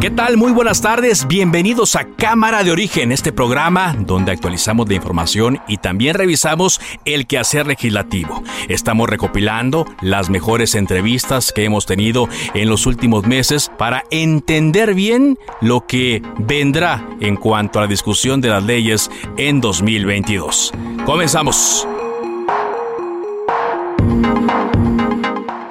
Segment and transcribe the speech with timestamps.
[0.00, 0.38] ¿Qué tal?
[0.38, 1.28] Muy buenas tardes.
[1.28, 7.26] Bienvenidos a Cámara de Origen, este programa donde actualizamos la información y también revisamos el
[7.26, 8.42] quehacer legislativo.
[8.70, 15.38] Estamos recopilando las mejores entrevistas que hemos tenido en los últimos meses para entender bien
[15.60, 20.72] lo que vendrá en cuanto a la discusión de las leyes en 2022.
[21.04, 21.86] Comenzamos.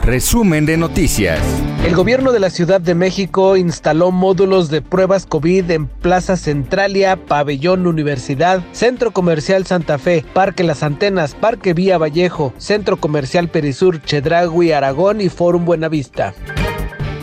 [0.10, 1.40] Resumen de noticias.
[1.86, 7.16] El gobierno de la Ciudad de México instaló módulos de pruebas COVID en Plaza Centralia,
[7.16, 14.02] Pabellón Universidad, Centro Comercial Santa Fe, Parque Las Antenas, Parque Vía Vallejo, Centro Comercial Perisur,
[14.02, 16.34] Chedragui, Aragón y Forum Buenavista.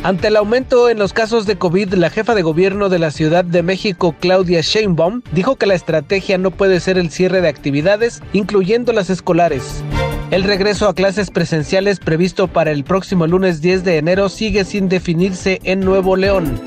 [0.04, 3.44] Ante el aumento en los casos de COVID, la jefa de gobierno de la Ciudad
[3.44, 8.22] de México, Claudia Sheinbaum, dijo que la estrategia no puede ser el cierre de actividades,
[8.32, 9.82] incluyendo las escolares.
[10.30, 14.88] El regreso a clases presenciales previsto para el próximo lunes 10 de enero sigue sin
[14.88, 16.60] definirse en Nuevo León.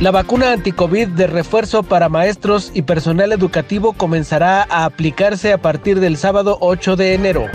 [0.00, 5.98] La vacuna anticovid de refuerzo para maestros y personal educativo comenzará a aplicarse a partir
[5.98, 7.46] del sábado 8 de enero.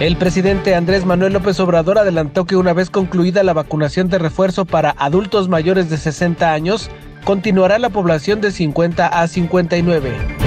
[0.00, 4.64] El presidente Andrés Manuel López Obrador adelantó que una vez concluida la vacunación de refuerzo
[4.64, 6.90] para adultos mayores de 60 años,
[7.22, 10.43] continuará la población de 50 a 59.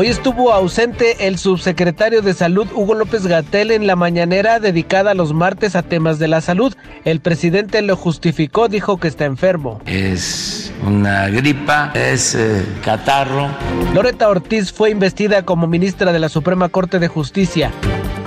[0.00, 5.34] Hoy estuvo ausente el subsecretario de Salud Hugo López Gatel en la mañanera dedicada los
[5.34, 6.72] martes a temas de la salud.
[7.04, 9.80] El presidente lo justificó, dijo que está enfermo.
[9.86, 13.48] Es una gripa, es eh, catarro.
[13.92, 17.72] Loreta Ortiz fue investida como ministra de la Suprema Corte de Justicia.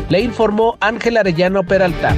[0.10, 2.14] Le informó Ángel Arellano Peralta.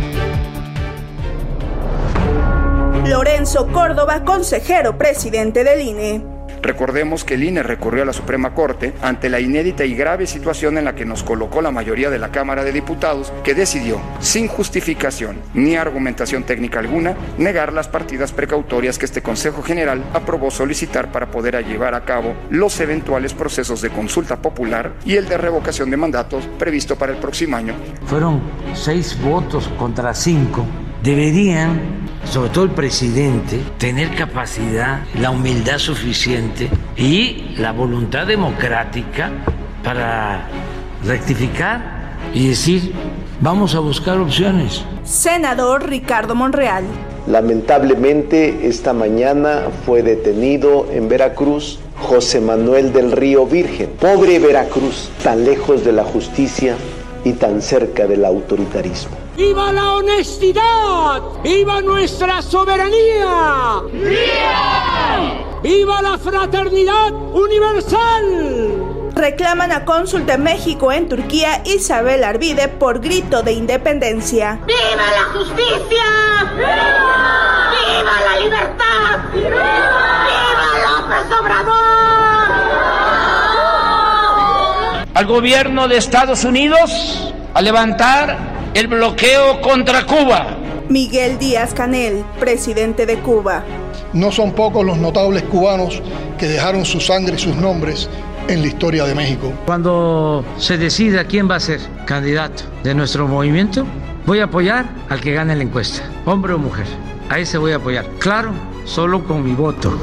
[3.05, 6.32] Lorenzo Córdoba, consejero presidente del INE.
[6.63, 10.77] Recordemos que el INE recurrió a la Suprema Corte ante la inédita y grave situación
[10.77, 14.47] en la que nos colocó la mayoría de la Cámara de Diputados, que decidió, sin
[14.47, 21.11] justificación ni argumentación técnica alguna, negar las partidas precautorias que este Consejo General aprobó solicitar
[21.11, 25.89] para poder llevar a cabo los eventuales procesos de consulta popular y el de revocación
[25.89, 27.73] de mandatos previsto para el próximo año.
[28.05, 28.41] Fueron
[28.73, 30.65] seis votos contra cinco.
[31.03, 31.81] Deberían
[32.23, 39.29] sobre todo el presidente, tener capacidad, la humildad suficiente y la voluntad democrática
[39.83, 40.47] para
[41.05, 41.81] rectificar
[42.33, 42.93] y decir,
[43.41, 44.83] vamos a buscar opciones.
[45.03, 46.85] Senador Ricardo Monreal.
[47.27, 53.89] Lamentablemente, esta mañana fue detenido en Veracruz José Manuel del Río Virgen.
[53.99, 56.75] Pobre Veracruz, tan lejos de la justicia
[57.25, 59.22] y tan cerca del autoritarismo.
[59.35, 61.23] ¡Viva la honestidad!
[61.43, 63.81] ¡Viva nuestra soberanía!
[63.91, 65.59] ¡Viva!
[65.63, 69.09] ¡Viva la fraternidad universal!
[69.15, 74.59] Reclaman a cónsul de México en Turquía Isabel Arvide por grito de independencia.
[74.67, 76.03] ¡Viva la justicia!
[76.55, 77.71] ¡Viva!
[77.71, 79.17] ¡Viva la libertad!
[79.33, 80.27] ¡Viva!
[80.29, 81.73] ¡Viva López Obrador!
[85.15, 90.57] Al gobierno de Estados Unidos a levantar el bloqueo contra Cuba.
[90.89, 93.63] Miguel Díaz Canel, presidente de Cuba.
[94.13, 96.01] No son pocos los notables cubanos
[96.37, 98.09] que dejaron su sangre y sus nombres
[98.47, 99.53] en la historia de México.
[99.65, 103.85] Cuando se decida quién va a ser candidato de nuestro movimiento,
[104.25, 106.87] voy a apoyar al que gane la encuesta, hombre o mujer.
[107.29, 108.05] A ese voy a apoyar.
[108.19, 108.51] Claro,
[108.85, 109.97] solo con mi voto.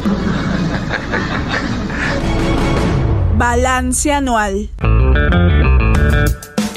[3.36, 4.68] Balance anual.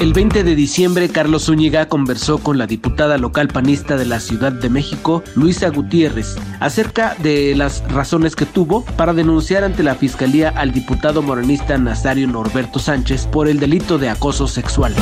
[0.00, 4.50] El 20 de diciembre, Carlos Zúñiga conversó con la diputada local panista de la Ciudad
[4.50, 10.48] de México, Luisa Gutiérrez, acerca de las razones que tuvo para denunciar ante la Fiscalía
[10.48, 14.92] al diputado morenista Nazario Norberto Sánchez por el delito de acoso sexual.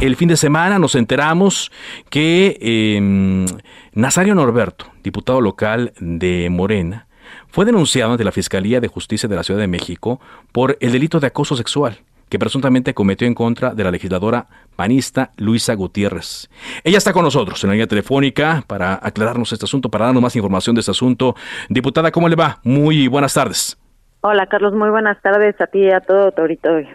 [0.00, 1.72] El fin de semana nos enteramos
[2.10, 3.46] que eh,
[3.94, 7.06] Nazario Norberto, diputado local de Morena,
[7.48, 10.20] fue denunciado ante la Fiscalía de Justicia de la Ciudad de México
[10.52, 11.98] por el delito de acoso sexual
[12.34, 16.50] que presuntamente cometió en contra de la legisladora panista Luisa Gutiérrez.
[16.82, 20.34] Ella está con nosotros en la línea telefónica para aclararnos este asunto, para darnos más
[20.34, 21.36] información de este asunto.
[21.68, 22.58] Diputada, ¿cómo le va?
[22.64, 23.78] Muy buenas tardes.
[24.22, 26.88] Hola, Carlos, muy buenas tardes a ti y a todo tu auditorio.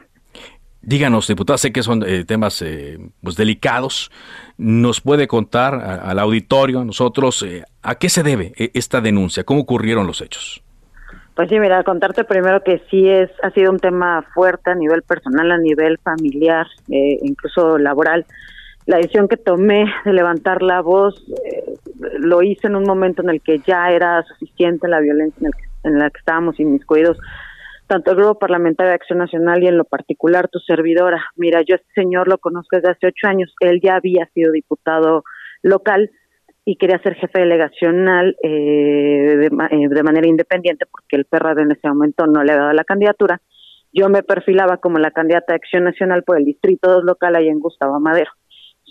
[0.81, 4.11] Díganos, diputada, sé que son eh, temas eh, pues delicados.
[4.57, 9.45] ¿Nos puede contar al auditorio, a nosotros, eh, a qué se debe esta denuncia?
[9.45, 10.61] ¿Cómo ocurrieron los hechos?
[11.39, 15.03] Pues sí, mira, contarte primero que sí es ha sido un tema fuerte a nivel
[15.03, 18.25] personal, a nivel familiar, incluso laboral.
[18.87, 21.15] La decisión que tomé de levantar la voz
[22.19, 25.99] lo hice en un momento en el que ya era suficiente la violencia en, en
[25.99, 27.17] la que estábamos inmiscuidos
[27.87, 31.23] tanto el Grupo Parlamentario de Acción Nacional y en lo particular tu servidora.
[31.37, 35.23] Mira, yo este señor lo conozco desde hace ocho años, él ya había sido diputado
[35.61, 36.11] local
[36.69, 41.87] y quería ser jefe delegacional eh, eh, de, manera independiente porque el PRD en ese
[41.87, 43.41] momento no le dado la candidatura.
[43.91, 47.47] Yo me perfilaba como la candidata de Acción Nacional por el Distrito 2 local ahí
[47.47, 48.29] en Gustavo Madero.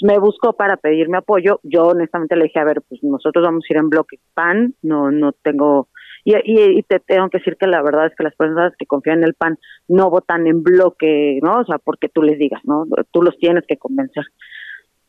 [0.02, 1.60] Me buscó para pedirme apoyo.
[1.62, 5.12] Yo honestamente le dije, a ver, pues nosotros vamos a ir en bloque PAN, no
[5.12, 5.86] no tengo
[6.24, 9.24] y, te tengo que decir que la verdad es que las personas que confían en
[9.24, 11.60] el PAN no votan en bloque, ¿no?
[11.60, 12.86] O sea, porque tú les digas, ¿no?
[13.12, 14.24] Tú los tienes que convencer.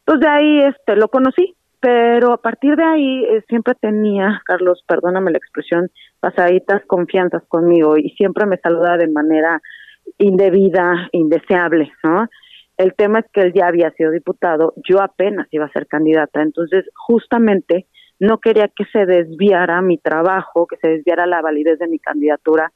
[0.05, 4.83] Entonces de ahí este, lo conocí, pero a partir de ahí eh, siempre tenía, Carlos,
[4.87, 5.89] perdóname la expresión,
[6.19, 9.61] pasaditas confianzas conmigo y siempre me saludaba de manera
[10.17, 12.27] indebida, indeseable, ¿no?
[12.77, 16.41] El tema es que él ya había sido diputado, yo apenas iba a ser candidata,
[16.41, 17.87] entonces justamente
[18.19, 22.71] no quería que se desviara mi trabajo, que se desviara la validez de mi candidatura,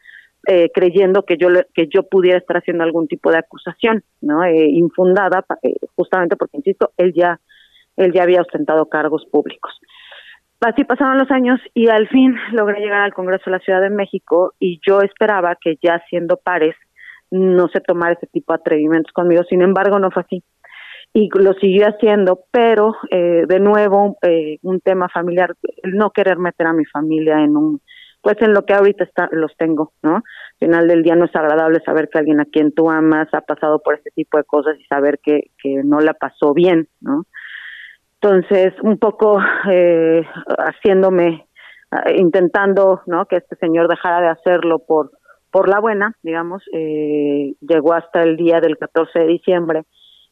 [0.48, 4.44] eh, creyendo que yo que yo pudiera estar haciendo algún tipo de acusación, ¿no?
[4.44, 7.40] Eh, infundada, eh, justamente porque insisto, él ya
[7.98, 9.72] él ya había ostentado cargos públicos.
[10.62, 13.90] Así pasaron los años y al fin logré llegar al Congreso de la Ciudad de
[13.90, 16.76] México y yo esperaba que ya siendo pares
[17.32, 19.44] no se tomara ese tipo de atrevimentos conmigo.
[19.44, 20.44] Sin embargo, no fue así
[21.14, 25.54] y lo siguió haciendo, pero eh, de nuevo eh, un tema familiar,
[25.84, 27.82] el no querer meter a mi familia en un,
[28.22, 30.16] pues en lo que ahorita está, los tengo, ¿no?
[30.16, 30.24] Al
[30.60, 33.80] final del día no es agradable saber que alguien a quien tú amas ha pasado
[33.84, 37.26] por este tipo de cosas y saber que, que no la pasó bien, ¿no?
[38.24, 39.38] Entonces, un poco
[39.70, 40.24] eh,
[40.58, 41.46] haciéndome,
[41.92, 43.26] eh, intentando, ¿no?
[43.26, 45.12] Que este señor dejara de hacerlo por,
[45.52, 49.84] por la buena, digamos, eh, llegó hasta el día del 14 de diciembre,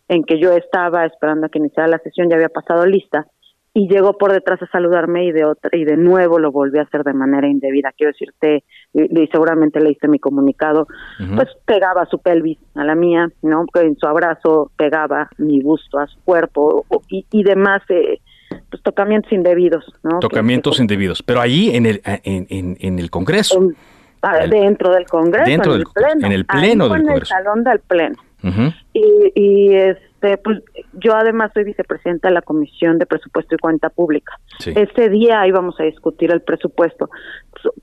[0.08, 3.28] en que yo estaba esperando a que iniciara la sesión, ya había pasado lista,
[3.74, 6.84] y llegó por detrás a saludarme y de otra, y de nuevo lo volví a
[6.84, 7.92] hacer de manera indebida.
[7.96, 8.64] Quiero decirte,
[8.94, 10.88] y, seguramente leíste mi comunicado,
[11.36, 13.66] pues pegaba su pelvis a la mía, ¿no?
[13.76, 17.82] En su abrazo pegaba mi busto a su cuerpo y, y demás.
[17.90, 18.20] Eh,
[18.70, 20.20] pues tocamientos indebidos, ¿no?
[20.20, 23.70] Tocamientos indebidos, pero ahí en el en, en, el Congreso.
[24.22, 27.26] Ah, dentro del Congreso, dentro en del, el pleno, en el pleno del en el
[27.26, 28.16] salón del pleno
[28.94, 30.60] y, y, este pues
[30.94, 34.34] yo además soy vicepresidenta de la Comisión de Presupuesto y Cuenta Pública.
[34.66, 37.10] Ese día íbamos a discutir el presupuesto.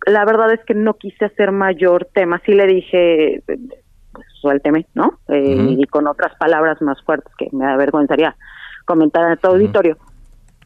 [0.07, 5.19] La verdad es que no quise hacer mayor tema, sí le dije pues, suélteme, ¿no?
[5.29, 8.37] Eh, y con otras palabras más fuertes que me avergonzaría
[8.85, 9.97] comentar en todo auditorio.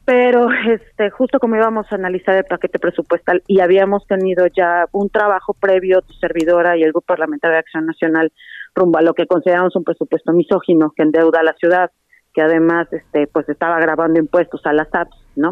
[0.05, 5.11] Pero este justo como íbamos a analizar el paquete presupuestal y habíamos tenido ya un
[5.11, 8.33] trabajo previo tu servidora y el Grupo Parlamentario de Acción Nacional
[8.75, 11.91] rumbo a lo que consideramos un presupuesto misógino que endeuda a la ciudad,
[12.33, 15.51] que además este pues estaba grabando impuestos a las apps, ¿no?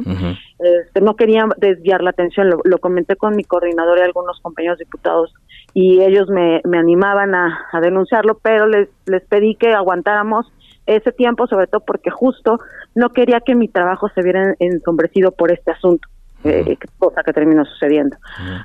[0.58, 5.32] este, no quería desviar la atención, lo, comenté con mi coordinador y algunos compañeros diputados
[5.74, 10.50] y ellos me, me animaban a, denunciarlo, pero les, les pedí que aguantáramos
[10.86, 12.58] ese tiempo, sobre todo porque justo
[12.94, 16.08] no quería que mi trabajo se viera ensombrecido por este asunto.
[16.42, 18.16] Eh, cosa que terminó sucediendo.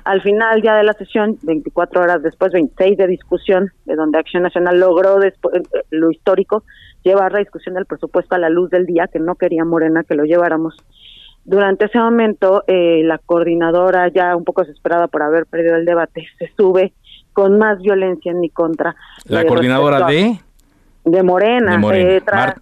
[0.04, 4.42] Al final ya de la sesión, 24 horas después, 26 de discusión, de donde Acción
[4.42, 6.62] Nacional logró después, eh, lo histórico,
[7.04, 10.14] llevar la discusión del presupuesto a la luz del día, que no quería Morena que
[10.14, 10.74] lo lleváramos.
[11.44, 16.26] Durante ese momento, eh, la coordinadora, ya un poco desesperada por haber perdido el debate,
[16.38, 16.94] se sube
[17.34, 18.96] con más violencia en mi contra.
[19.26, 20.40] ¿La coordinadora de?
[21.04, 21.78] De Morena.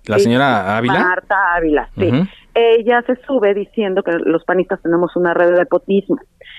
[0.06, 0.98] la señora Ávila.
[0.98, 6.16] Marta Ávila, sí ella se sube diciendo que los panistas tenemos una red de nepotismo.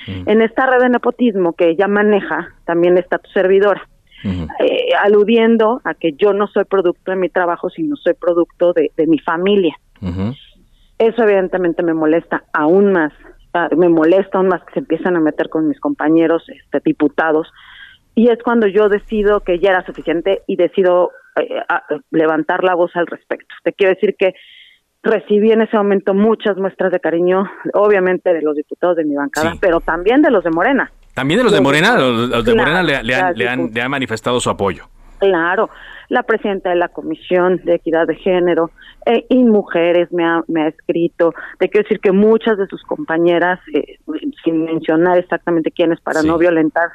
[0.07, 0.29] Mm.
[0.29, 3.87] En esta red de nepotismo que ella maneja, también está tu servidora,
[4.23, 8.91] eh, aludiendo a que yo no soy producto de mi trabajo, sino soy producto de,
[9.07, 9.75] mi familia.
[10.97, 13.13] Eso evidentemente me molesta aún más,
[13.53, 17.47] ah, me molesta aún más que se empiezan a meter con mis compañeros este, diputados,
[18.15, 21.61] y es cuando yo decido que ya era suficiente y decido eh,
[22.11, 23.53] levantar la voz al respecto.
[23.63, 24.33] Te quiero decir que
[25.05, 29.53] recibí en ese momento muchas muestras de cariño, obviamente de los diputados de mi bancada,
[29.61, 30.91] pero también de los de Morena.
[31.13, 34.85] También de los de Morena, los, de Morena le, han, le, han, manifestado su apoyo.
[35.19, 35.69] Claro,
[36.09, 38.71] la presidenta de la Comisión de Equidad de Género
[39.05, 41.33] eh, y Mujeres me ha, me ha escrito.
[41.57, 43.97] Te quiero decir que muchas de sus compañeras, eh,
[44.43, 46.89] sin mencionar exactamente quiénes para no violentar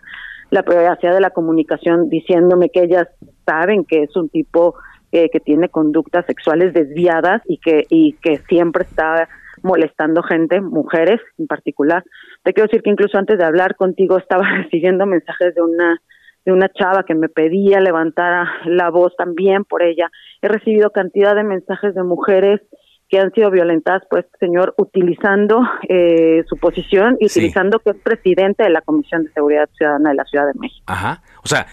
[0.51, 3.09] la privacidad de la comunicación, diciéndome que ellas
[3.47, 4.75] saben que es un tipo
[5.13, 9.29] eh, que tiene conductas sexuales desviadas y que, y que siempre está
[9.63, 12.05] molestando gente, mujeres en particular.
[12.43, 16.01] Te quiero decir que incluso antes de hablar contigo estaba recibiendo mensajes de una
[16.45, 20.11] de una chava que me pedía levantar la voz también por ella.
[20.41, 22.63] He recibido cantidad de mensajes de mujeres
[23.11, 27.97] que han sido violentadas por este señor utilizando eh, su posición y utilizando que es
[27.97, 30.85] presidente de la Comisión de Seguridad Ciudadana de la Ciudad de México.
[30.87, 31.23] Ajá.
[31.43, 31.67] O sea,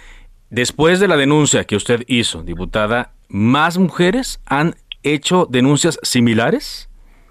[0.50, 6.90] después de la denuncia que usted hizo, diputada, ¿más mujeres han hecho denuncias similares?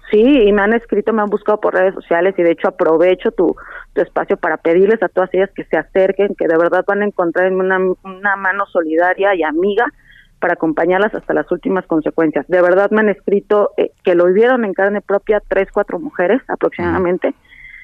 [0.09, 3.31] Sí, y me han escrito, me han buscado por redes sociales y de hecho aprovecho
[3.31, 3.55] tu,
[3.93, 7.05] tu espacio para pedirles a todas ellas que se acerquen, que de verdad van a
[7.05, 9.85] encontrar una, una mano solidaria y amiga
[10.39, 12.47] para acompañarlas hasta las últimas consecuencias.
[12.47, 16.41] De verdad me han escrito eh, que lo vieron en carne propia tres, cuatro mujeres
[16.47, 17.33] aproximadamente,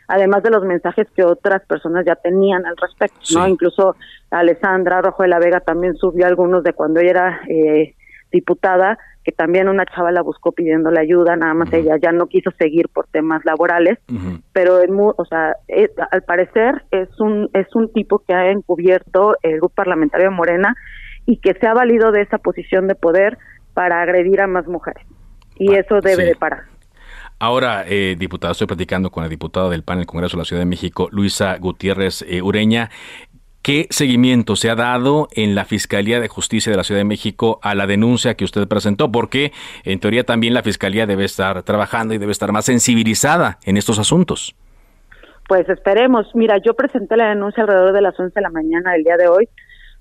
[0.08, 3.48] además de los mensajes que otras personas ya tenían al respecto, ¿no?
[3.48, 3.96] Incluso
[4.30, 7.96] Alessandra Rojo de la Vega también subió algunos de cuando ella era eh,
[8.34, 12.52] diputada, que también una chava la buscó pidiéndole ayuda, nada más ella ya no quiso
[12.58, 14.00] seguir por temas laborales,
[14.52, 15.56] pero es o sea,
[16.12, 20.76] al parecer es un es un tipo que ha encubierto el grupo parlamentario de Morena
[21.26, 23.38] y que se ha valido de esa posición de poder
[23.74, 25.06] para agredir a más mujeres.
[25.56, 26.64] Y eso debe de parar.
[27.40, 30.62] Ahora, eh, diputada, estoy platicando con la diputada del PAN del Congreso de la Ciudad
[30.62, 32.90] de México, Luisa Gutiérrez eh, Ureña.
[33.64, 37.60] ¿Qué seguimiento se ha dado en la Fiscalía de Justicia de la Ciudad de México
[37.62, 39.10] a la denuncia que usted presentó?
[39.10, 39.54] Porque
[39.86, 44.00] en teoría también la Fiscalía debe estar trabajando y debe estar más sensibilizada en estos
[44.00, 44.54] asuntos.
[45.48, 46.28] Pues esperemos.
[46.36, 49.30] Mira, yo presenté la denuncia alrededor de las 11 de la mañana del día de
[49.30, 49.48] hoy.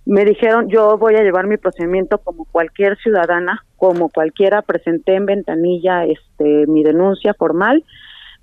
[0.07, 5.26] Me dijeron, yo voy a llevar mi procedimiento como cualquier ciudadana, como cualquiera, presenté en
[5.26, 7.85] ventanilla este mi denuncia formal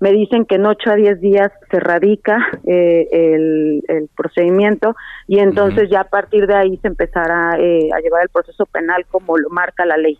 [0.00, 5.88] me dicen que en 8 a 10 días se radica eh, el, procedimiento y entonces
[5.90, 9.50] ya a partir de ahí se empezará eh, a llevar el proceso penal como lo
[9.50, 10.18] marca la ley.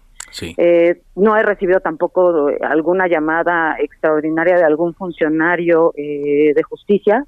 [0.56, 7.24] Eh, no he recibido tampoco alguna llamada extraordinaria de algún funcionario de justicia,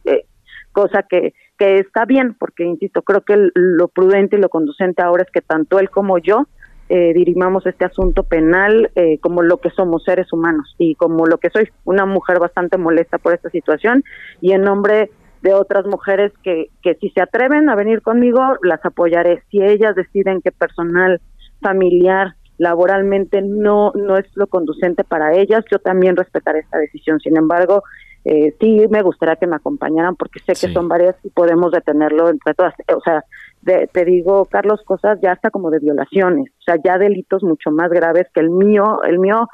[0.73, 5.25] cosa que, que está bien, porque, insisto, creo que lo prudente y lo conducente ahora
[5.25, 6.47] es que tanto él como yo
[6.95, 11.39] eh, dirimamos este asunto penal eh, como lo que somos seres humanos y como lo
[11.39, 14.05] que soy, una mujer bastante molesta por esta situación
[14.43, 18.85] y en nombre de otras mujeres que, que si se atreven a venir conmigo, las
[18.85, 19.43] apoyaré.
[19.51, 21.23] Si ellas deciden que personal,
[21.63, 27.21] familiar, laboralmente no, no es lo conducente para ellas, yo también respetaré esta decisión.
[27.21, 27.85] Sin embargo,
[28.25, 32.29] eh, sí me gustaría que me acompañaran porque sé que son varias y podemos detenerlo
[32.29, 32.75] entre todas.
[32.95, 33.25] O sea,
[33.65, 37.91] te digo, Carlos, cosas ya hasta como de violaciones, o sea, ya delitos mucho más
[37.91, 39.49] graves que el mío, el mío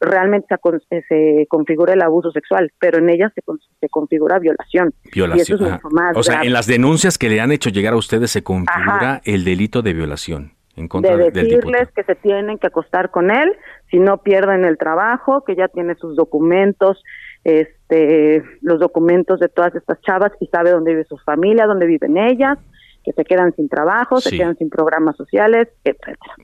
[0.00, 0.46] realmente
[0.88, 3.42] se, se configura el abuso sexual, pero en ella se,
[3.80, 4.92] se configura violación.
[5.12, 5.80] Violación.
[6.14, 9.44] o sea, en las denuncias que le han hecho llegar a ustedes se configura el
[9.44, 10.52] delito de violación.
[10.76, 13.56] En contra de decirles que se tienen que acostar con él
[13.90, 17.02] si no pierden el trabajo, que ya tiene sus documentos,
[17.46, 22.18] este, los documentos de todas estas chavas y sabe dónde vive su familia, dónde viven
[22.18, 22.58] ellas,
[23.04, 26.34] que se quedan sin trabajo, se quedan sin programas sociales, etcétera.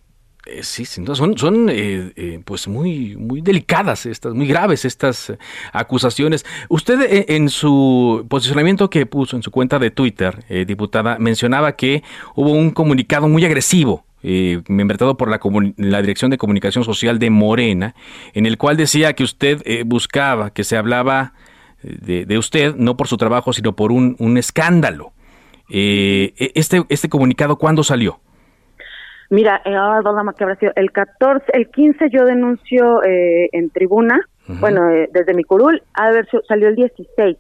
[0.47, 5.33] Eh, sí, son, son eh, eh, pues muy, muy delicadas estas, muy graves estas
[5.73, 6.47] acusaciones.
[6.69, 12.05] Usted en su posicionamiento que puso en su cuenta de Twitter, diputada, mencionaba que
[12.37, 14.63] hubo un comunicado muy agresivo eh,
[15.19, 15.41] por la,
[15.77, 17.95] la, Dirección de Comunicación Social de Morena,
[18.35, 21.33] en el cual decía que usted buscaba, que se hablaba
[21.83, 25.13] de, de, usted, no por su trabajo, sino por un, un escándalo.
[25.71, 28.21] Eh, e, este, ¿Este comunicado cuándo salió?
[29.31, 30.03] Mira, eh, ah,
[30.37, 34.21] que habrá sido el 14, el 15 yo denuncio eh, en tribuna,
[34.61, 37.39] bueno, eh, desde mi curul, a ver, salió el 16,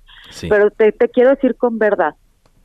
[0.48, 2.14] pero te, te, quiero decir con verdad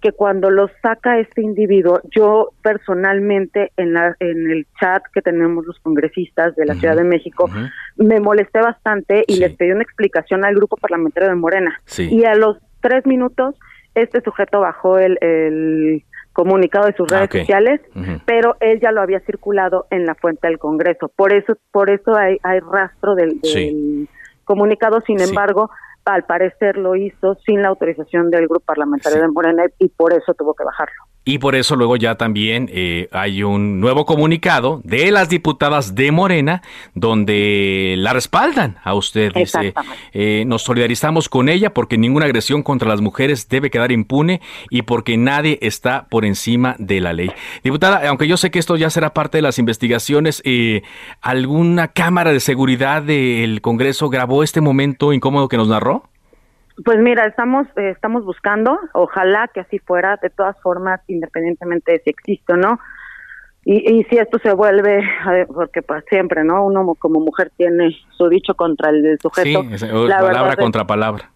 [0.02, 5.66] que cuando lo saca este individuo, yo personalmente en, la, en el chat que tenemos
[5.66, 7.50] los congresistas de la Ciudad de México,
[7.96, 11.82] me molesté bastante y les pedí una explicación al grupo parlamentario de Morena.
[11.98, 13.56] Y a los tres minutos
[13.96, 17.82] este sujeto bajó el, comunicado de sus ah, redes sociales,
[18.26, 21.12] pero él ya lo había circulado en la fuente del Congreso.
[21.16, 23.40] Por eso, por eso hay, hay rastro del,
[24.44, 25.02] comunicado.
[25.02, 25.72] Sin embargo,
[26.08, 30.34] al parecer lo hizo sin la autorización del grupo parlamentario de Morena y por eso
[30.34, 31.04] tuvo que bajarlo.
[31.28, 36.14] Y por eso luego ya también eh, hay un nuevo comunicado de las diputadas de
[36.14, 36.62] Morena
[36.96, 39.34] donde la respaldan a usted.
[39.34, 39.74] Dice,
[40.14, 44.84] eh, nos solidarizamos con ella porque ninguna agresión contra las mujeres debe quedar impune y
[44.84, 47.30] porque nadie está por encima de la ley.
[47.62, 50.84] Diputada, aunque yo sé que esto ya será parte de las investigaciones, eh,
[51.20, 56.06] ¿alguna cámara de seguridad del Congreso grabó este momento incómodo que nos narró?
[56.86, 62.00] Pues mira, estamos eh, estamos buscando, ojalá que así fuera, de todas formas, independientemente de
[62.00, 62.80] si existe o no.
[63.66, 65.04] Y, y si esto se vuelve,
[65.54, 66.66] porque pues siempre, ¿no?
[66.66, 69.64] Uno como mujer tiene su dicho contra el sujeto.
[69.76, 71.30] Sí, palabra contra palabra.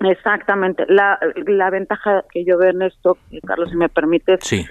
[0.00, 0.84] Exactamente.
[0.88, 4.64] La, la ventaja que yo veo en esto, Carlos, si me permites, sí.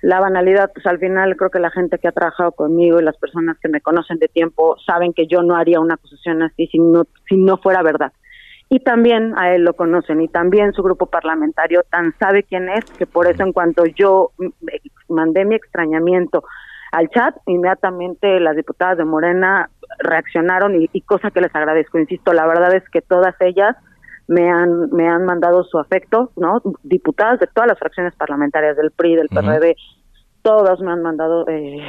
[0.00, 3.16] la banalidad, pues al final creo que la gente que ha trabajado conmigo y las
[3.18, 6.78] personas que me conocen de tiempo saben que yo no haría una acusación así si
[6.78, 8.12] no, si no fuera verdad
[8.68, 12.84] y también a él lo conocen y también su grupo parlamentario tan sabe quién es
[12.84, 14.32] que por eso en cuanto yo
[15.08, 16.42] mandé mi extrañamiento
[16.92, 22.46] al chat, inmediatamente las diputadas de Morena reaccionaron y, cosa que les agradezco, insisto, la
[22.46, 23.76] verdad es que todas ellas
[24.28, 26.60] me han me han mandado su afecto, ¿no?
[26.82, 29.76] Diputadas de todas las fracciones parlamentarias del PRI, del PRD,
[30.42, 31.80] todas me han mandado eh,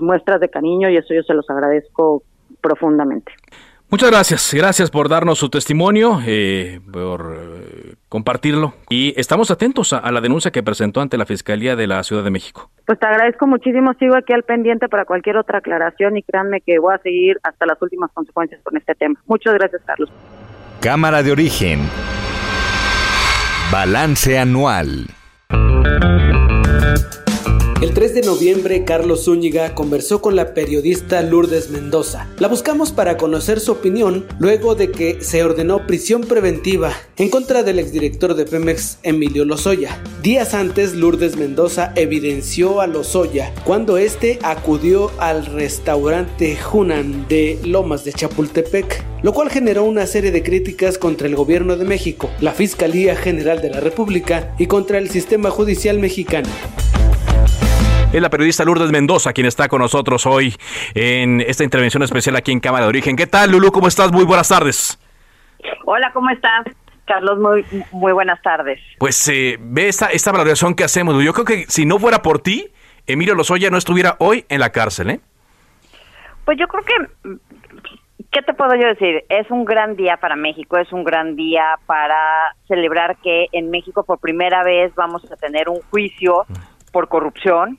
[0.00, 2.22] muestras de cariño y eso yo se los agradezco
[2.60, 3.32] profundamente.
[3.90, 10.12] Muchas gracias, gracias por darnos su testimonio, eh, por eh, compartirlo y estamos atentos a,
[10.12, 12.70] la denuncia que presentó ante la Fiscalía de la Ciudad de México.
[12.84, 16.78] Pues te agradezco muchísimo, sigo aquí al pendiente para cualquier otra aclaración y créanme que
[16.78, 19.18] voy a seguir hasta las últimas consecuencias con este tema.
[19.26, 20.12] Muchas gracias, Carlos.
[20.80, 21.80] Cámara de origen.
[23.72, 25.06] Balance anual.
[27.80, 32.26] El 3 de noviembre, Carlos Zúñiga conversó con la periodista Lourdes Mendoza.
[32.40, 37.62] La buscamos para conocer su opinión luego de que se ordenó prisión preventiva en contra
[37.62, 40.02] del exdirector de Pemex, Emilio Lozoya.
[40.24, 48.04] Días antes, Lourdes Mendoza evidenció a Lozoya cuando este acudió al restaurante Hunan de Lomas
[48.04, 52.50] de Chapultepec, lo cual generó una serie de críticas contra el gobierno de México, la
[52.50, 56.48] Fiscalía General de la República y contra el sistema judicial mexicano.
[58.10, 60.54] Es la periodista Lourdes Mendoza quien está con nosotros hoy
[60.94, 63.16] en esta intervención especial aquí en Cámara de Origen.
[63.16, 63.70] ¿Qué tal, Lulu?
[63.70, 64.10] ¿Cómo estás?
[64.10, 64.98] Muy buenas tardes.
[65.84, 66.64] Hola, ¿cómo estás?
[67.04, 68.80] Carlos, muy, muy buenas tardes.
[68.98, 71.22] Pues eh, ve esta, esta valoración que hacemos.
[71.22, 72.72] Yo creo que si no fuera por ti,
[73.06, 75.20] Emilio Lozoya no estuviera hoy en la cárcel, ¿eh?
[76.46, 77.38] Pues yo creo que,
[78.30, 79.24] ¿qué te puedo yo decir?
[79.28, 82.16] Es un gran día para México, es un gran día para
[82.68, 86.46] celebrar que en México por primera vez vamos a tener un juicio
[86.90, 87.78] por corrupción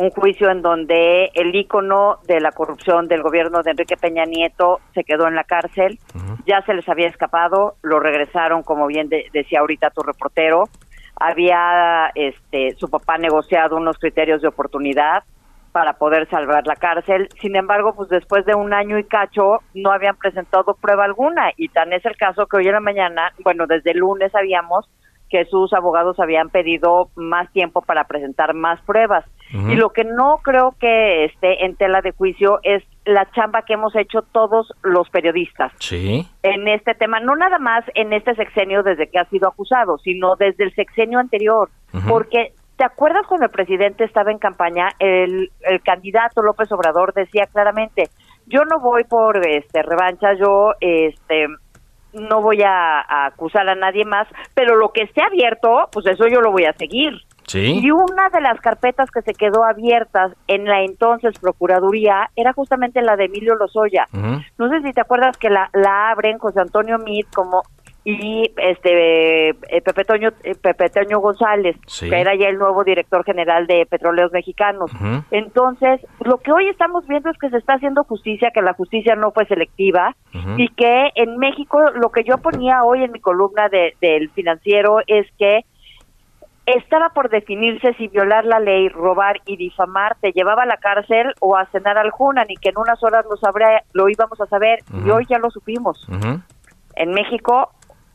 [0.00, 4.80] un juicio en donde el ícono de la corrupción del gobierno de Enrique Peña Nieto
[4.94, 5.98] se quedó en la cárcel,
[6.46, 10.70] ya se les había escapado, lo regresaron, como bien decía ahorita tu reportero,
[11.16, 15.22] había este su papá negociado unos criterios de oportunidad
[15.70, 17.28] para poder salvar la cárcel.
[17.38, 21.52] Sin embargo, pues después de un año y cacho no habían presentado prueba alguna.
[21.58, 24.88] Y tan es el caso que hoy en la mañana, bueno, desde el lunes sabíamos
[25.30, 29.24] que sus abogados habían pedido más tiempo para presentar más pruebas.
[29.52, 33.72] Y lo que no creo que esté en tela de juicio es la chamba que
[33.72, 36.24] hemos hecho todos los periodistas sí.
[36.44, 40.36] en este tema, no nada más en este sexenio desde que ha sido acusado, sino
[40.36, 41.68] desde el sexenio anterior,
[42.08, 44.90] porque ¿te acuerdas cuando el presidente estaba en campaña?
[45.00, 48.04] El, el candidato López Obrador decía claramente,
[48.46, 51.48] yo no voy por este revancha, yo este
[52.12, 56.40] no voy a, acusar a nadie más, pero lo que esté abierto, pues eso yo
[56.40, 57.14] lo voy a seguir.
[57.46, 57.80] ¿Sí?
[57.82, 63.02] Y una de las carpetas que se quedó abiertas en la entonces Procuraduría era justamente
[63.02, 64.06] la de Emilio Lozoya.
[64.12, 67.62] No sé si te acuerdas que la, la abren José Antonio Mit como
[68.04, 73.24] y este eh, Pepe Toño eh, Pepe Toño González que era ya el nuevo director
[73.24, 74.90] general de Petróleos Mexicanos.
[75.30, 79.16] Entonces lo que hoy estamos viendo es que se está haciendo justicia que la justicia
[79.16, 80.16] no fue selectiva
[80.56, 84.98] y que en México lo que yo ponía hoy en mi columna de, del financiero
[85.06, 85.64] es que
[86.66, 91.34] estaba por definirse si violar la ley, robar y difamar te llevaba a la cárcel
[91.40, 94.46] o a cenar al Junan y que en unas horas lo sabrá, lo íbamos a
[94.46, 96.06] saber y hoy ya lo supimos.
[96.96, 97.70] En México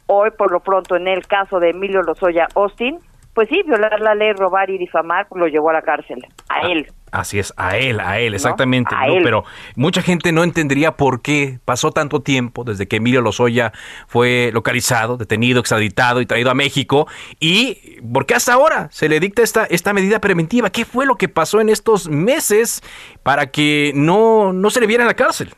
[0.07, 2.99] Hoy, por lo pronto, en el caso de Emilio Lozoya Austin,
[3.35, 6.55] pues sí, violar la ley, robar y difamar, pues lo llevó a la cárcel, a
[6.55, 6.87] ah, él.
[7.11, 8.95] Así es, a él, a él, exactamente.
[9.23, 9.43] Pero
[9.75, 13.73] mucha gente no entendería por qué pasó tanto tiempo desde que Emilio Lozoya
[14.07, 17.07] fue localizado, detenido, extraditado y traído a México.
[17.39, 20.69] Y por qué hasta ahora se le dicta esta, esta medida preventiva.
[20.69, 22.81] ¿Qué fue lo que pasó en estos meses
[23.21, 25.53] para que no, no se le viera en la cárcel?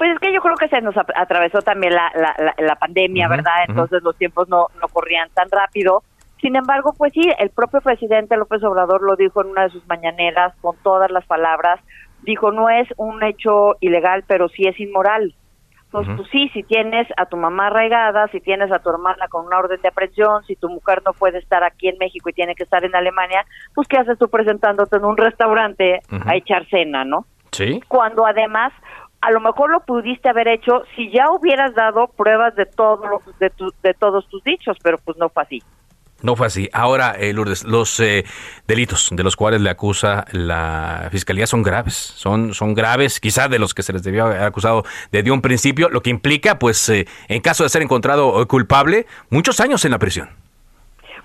[0.00, 3.64] Pues es que yo creo que se nos atravesó también la, la, la, pandemia, ¿verdad?
[3.68, 6.04] Entonces los tiempos no, no corrían tan rápido.
[6.40, 9.86] Sin embargo, pues sí, el propio presidente López Obrador lo dijo en una de sus
[9.86, 11.80] mañaneras con todas las palabras,
[12.22, 15.34] dijo, no es un hecho ilegal, pero sí es inmoral.
[15.90, 19.58] Pues sí, si tienes a tu mamá arraigada, si tienes a tu hermana con una
[19.58, 22.62] orden de aprehensión, si tu mujer no puede estar aquí en México y tiene que
[22.62, 27.26] estar en Alemania, pues ¿qué haces tú presentándote en un restaurante a echar cena, no?
[27.52, 27.82] Sí.
[27.88, 28.72] Cuando además
[29.20, 33.52] a lo mejor lo pudiste haber hecho si ya hubieras dado pruebas de todo de,
[33.82, 35.62] de todos tus dichos, pero pues no fue así.
[36.22, 36.68] No fue así.
[36.72, 38.24] Ahora, eh, Lourdes, los eh,
[38.66, 41.94] delitos de los cuales le acusa la fiscalía son graves.
[41.94, 45.88] Son, son graves, quizá de los que se les debió haber acusado desde un principio,
[45.88, 49.98] lo que implica, pues, eh, en caso de ser encontrado culpable, muchos años en la
[49.98, 50.28] prisión.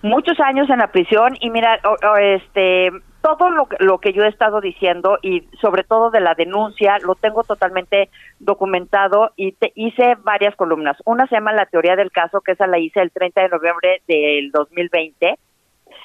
[0.01, 1.79] Muchos años en la prisión y mira,
[2.21, 2.91] este,
[3.25, 7.15] todo lo, lo que yo he estado diciendo y sobre todo de la denuncia lo
[7.15, 10.95] tengo totalmente documentado y te hice varias columnas.
[11.05, 14.01] Una se llama La teoría del caso, que esa la hice el 30 de noviembre
[14.07, 15.39] del 2020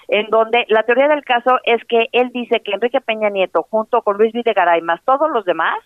[0.09, 4.01] en donde la teoría del caso es que él dice que Enrique Peña Nieto, junto
[4.01, 5.79] con Luis Videgaray, más todos los demás,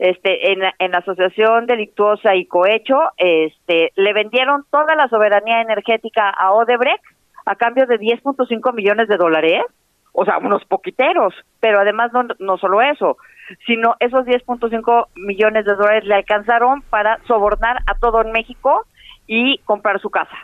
[0.00, 6.52] este, en, en asociación delictuosa y cohecho, este, le vendieron toda la soberanía energética a
[6.52, 7.02] Odebrecht
[7.46, 9.62] a cambio de 10.5 millones de dólares
[10.20, 13.18] o sea, unos poquiteros, pero además no, no solo eso,
[13.66, 18.84] sino esos 10.5 millones de dólares le alcanzaron para sobornar a todo en México
[19.28, 20.36] y comprar su casa.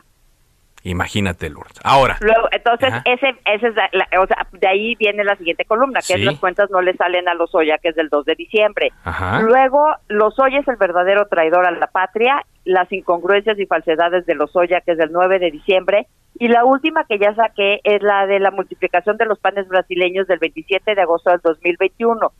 [0.85, 1.81] Imagínate, Lourdes.
[1.83, 2.19] Ahora.
[2.21, 3.75] Luego, entonces, ese, ese es
[4.21, 7.27] o sea, de ahí viene la siguiente columna, que es las cuentas no le salen
[7.27, 8.93] a Lozoya, que es del 2 de diciembre.
[9.41, 14.81] Luego, Lozoya es el verdadero traidor a la patria, las incongruencias y falsedades de Lozoya,
[14.81, 16.07] que es del 9 de diciembre.
[16.39, 20.27] Y la última que ya saqué es la de la multiplicación de los panes brasileños
[20.27, 22.33] del 27 de agosto del 2021.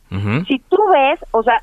[0.47, 1.61] Si tú ves, o sea,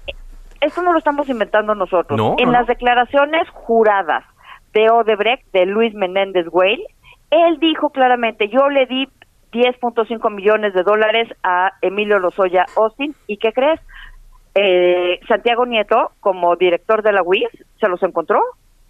[0.60, 2.18] esto no lo estamos inventando nosotros.
[2.38, 4.24] en las declaraciones juradas
[4.72, 6.82] de Odebrecht, de Luis Menéndez Güell,
[7.30, 9.08] él dijo claramente, yo le di
[9.52, 13.80] 10.5 millones de dólares a Emilio Lozoya Austin, ¿y qué crees?
[14.54, 17.48] Eh, Santiago Nieto, como director de la UIS,
[17.80, 18.40] se los encontró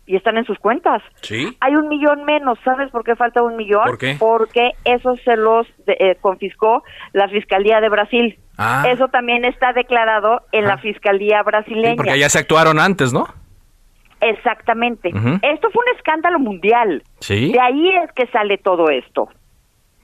[0.07, 1.03] y están en sus cuentas.
[1.21, 1.57] Sí.
[1.61, 3.85] Hay un millón menos, ¿sabes por qué falta un millón?
[3.85, 4.17] ¿Por qué?
[4.19, 8.39] Porque eso se los eh, confiscó la Fiscalía de Brasil.
[8.59, 8.85] Ah.
[8.89, 11.97] Eso también está declarado en la Fiscalía brasileña.
[11.97, 13.27] porque ya se actuaron antes, ¿no?
[14.21, 15.09] Exactamente.
[15.09, 17.03] Esto fue un escándalo mundial.
[17.21, 17.53] Sí.
[17.53, 19.29] De ahí es que sale todo esto.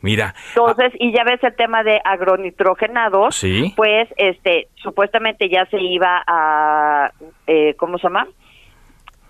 [0.00, 0.34] Mira.
[0.50, 3.72] Entonces, y ya ves el tema de agronitrogenados, Sí.
[3.76, 7.10] pues este supuestamente ya se iba a
[7.46, 8.26] eh, ¿cómo se llama?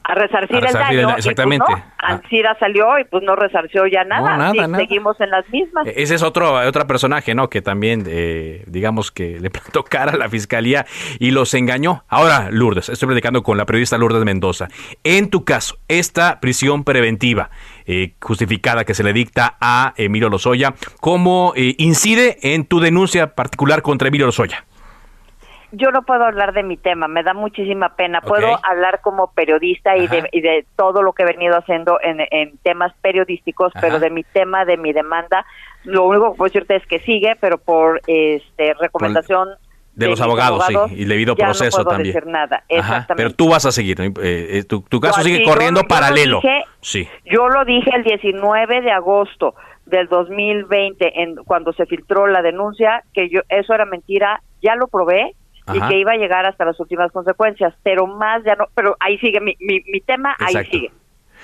[0.08, 1.16] A resarcir, A resarcir el el- daño.
[1.18, 1.64] exactamente.
[1.68, 4.36] Y pues no, Ancira salió y pues no resarció ya nada.
[4.36, 4.78] nada, Sí, nada.
[4.78, 5.86] Seguimos en las mismas.
[5.86, 7.50] E-, Ese es otro, otro personaje, ¿no?
[7.50, 10.86] Que también, eh, digamos que le plantó cara a la fiscalía
[11.18, 12.04] y los engañó.
[12.08, 14.68] Ahora, Lourdes, estoy platicando con la periodista Lourdes Mendoza.
[15.04, 17.50] En tu caso, esta prisión preventiva
[17.86, 23.34] eh, justificada que se le dicta a Emilio Lozoya, ¿cómo eh, incide en tu denuncia
[23.34, 24.64] particular contra Emilio Lozoya?
[25.72, 28.20] Yo no puedo hablar de mi tema, me da muchísima pena.
[28.22, 32.20] Puedo hablar como periodista y de, y de todo lo que he venido haciendo en,
[32.30, 35.44] en temas periodísticos, pero de mi tema, de mi demanda,
[35.84, 39.48] lo único que puedo decirte es que sigue, pero por este recomendación
[39.94, 42.14] De, los abogados, sí, y debido ya proceso no puedo también.
[42.14, 44.00] decir nada, Ajá, pero tú vas a seguir.
[44.00, 46.40] Eh, eh, tu, tu caso No, sigue sí, yo corriendo lo- yo lo paralelo.
[46.40, 47.08] dije- sí.
[47.26, 49.54] Yo lo dije el 19 de agosto
[49.84, 54.86] del 2020, en, cuando se filtró la denuncia, que yo eso era mentira, ya lo
[54.88, 55.34] probé
[55.72, 55.88] y Ajá.
[55.88, 59.40] que iba a llegar hasta las últimas consecuencias, pero más ya no, pero ahí sigue
[59.40, 60.70] mi, mi, mi tema, ahí Exacto.
[60.70, 60.92] sigue.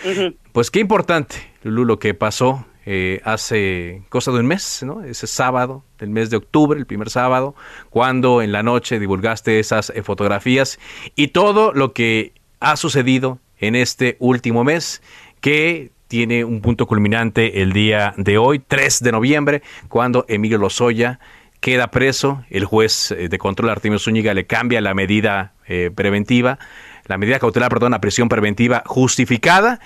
[0.04, 0.36] Ujú.
[0.52, 5.02] Pues qué importante, Lulu, lo que pasó eh, hace cosa de un mes, ¿no?
[5.02, 7.54] Ese sábado del mes de octubre, el primer sábado,
[7.88, 10.78] cuando en la noche divulgaste esas eh, fotografías
[11.14, 15.02] y todo lo que ha sucedido en este último mes
[15.40, 21.20] que tiene un punto culminante el día de hoy, 3 de noviembre, cuando Emilio Lozoya
[21.64, 26.58] queda preso, el juez eh, de control Artemio Zúñiga le cambia la medida eh, preventiva,
[27.06, 29.80] la medida cautelar, perdón, a prisión preventiva justificada,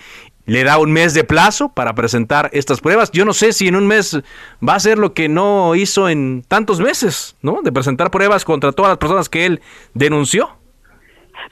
[0.44, 3.12] le da un mes de plazo para presentar estas pruebas.
[3.12, 4.20] Yo no sé si en un mes
[4.60, 7.62] va a ser lo que no hizo en tantos meses, ¿no?
[7.62, 9.60] De presentar pruebas contra todas las personas que él
[9.94, 10.48] denunció.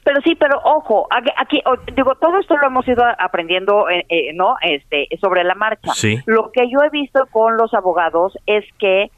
[0.03, 1.61] Pero sí, pero ojo, aquí,
[1.95, 4.55] digo, todo esto lo hemos ido aprendiendo, eh, eh, ¿no?
[4.61, 5.93] Este, sobre la marcha.
[5.93, 6.19] Sí.
[6.25, 9.09] Lo que yo he visto con los abogados es que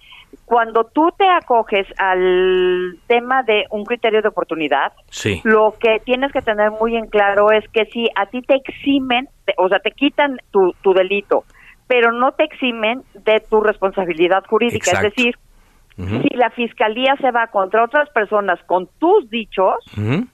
[0.49, 5.41] cuando tú te acoges al tema de un criterio de oportunidad, Sí.
[5.43, 9.27] lo que tienes que tener muy en claro es que si a ti te eximen,
[9.59, 11.43] o sea, te quitan tu, tu delito,
[11.87, 14.89] pero no te eximen de tu responsabilidad jurídica.
[14.89, 15.07] Exacto.
[15.09, 15.35] Es decir,
[16.23, 20.25] si la fiscalía se va contra otras personas con tus dichos, Ujú.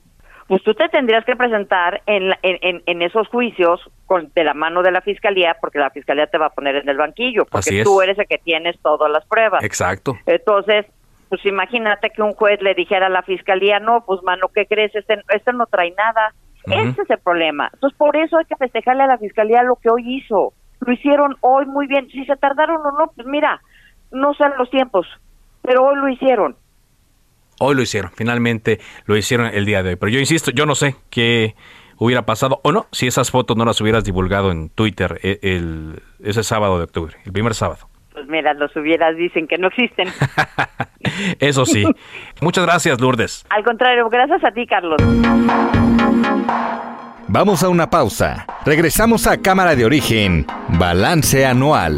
[0.48, 4.84] Pues tú te tendrías que presentar en, en- en esos juicios con, de la mano
[4.84, 8.02] de la fiscalía, porque la fiscalía te va a poner en el banquillo, porque tú
[8.02, 9.64] eres el que tienes todas las pruebas.
[9.64, 10.18] Exacto.
[10.28, 10.86] Entonces,
[11.30, 14.96] pues imagínate que un juez le dijera a la fiscalía, no, pues mano, ¿qué crees?
[14.96, 16.34] Este, este no trae nada.
[16.68, 17.70] Ese es el problema.
[17.74, 20.54] Entonces, por eso hay que festejarle a la fiscalía lo que hoy hizo.
[20.80, 22.08] Lo hicieron hoy muy bien.
[22.10, 23.62] Si se tardaron o no, pues mira,
[24.12, 25.08] no son los tiempos,
[25.62, 26.56] pero hoy lo hicieron.
[27.60, 29.96] Hoy lo hicieron, finalmente lo hicieron el día de hoy.
[29.96, 31.56] Pero yo insisto, yo no sé qué
[31.98, 36.02] hubiera pasado o no si esas fotos no las hubieras divulgado en Twitter e, el,
[36.24, 37.89] ese sábado de octubre, el primer sábado.
[38.12, 40.08] Pues mira, los hubieras dicen que no existen.
[41.39, 41.84] Eso sí.
[42.41, 43.46] Muchas gracias, Lourdes.
[43.50, 45.02] Al contrario, gracias a ti, Carlos.
[47.28, 48.46] Vamos a una pausa.
[48.65, 51.98] Regresamos a Cámara de Origen, Balance Anual.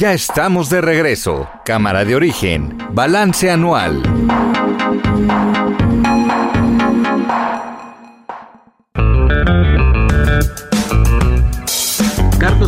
[0.00, 1.46] Ya estamos de regreso.
[1.64, 2.78] Cámara de origen.
[2.92, 4.02] Balance anual.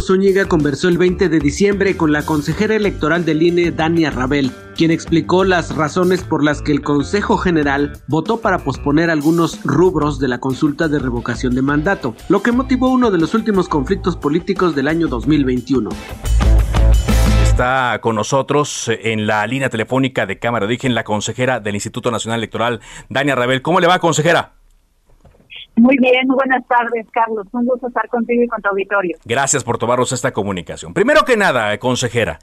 [0.03, 4.91] Zúñiga conversó el 20 de diciembre con la consejera electoral del INE, Dania Rabel, quien
[4.91, 10.29] explicó las razones por las que el Consejo General votó para posponer algunos rubros de
[10.29, 14.75] la consulta de revocación de mandato, lo que motivó uno de los últimos conflictos políticos
[14.75, 15.91] del año 2021
[17.43, 22.11] está con nosotros en la línea telefónica de Cámara de Origen la consejera del Instituto
[22.11, 23.61] Nacional Electoral, Dania Rabel.
[23.61, 24.55] ¿Cómo le va, consejera?
[25.77, 27.47] Muy bien, buenas tardes, Carlos.
[27.53, 29.17] Un gusto estar contigo y con tu auditorio.
[29.25, 30.93] Gracias por tomarnos esta comunicación.
[30.93, 32.39] Primero que nada, consejera,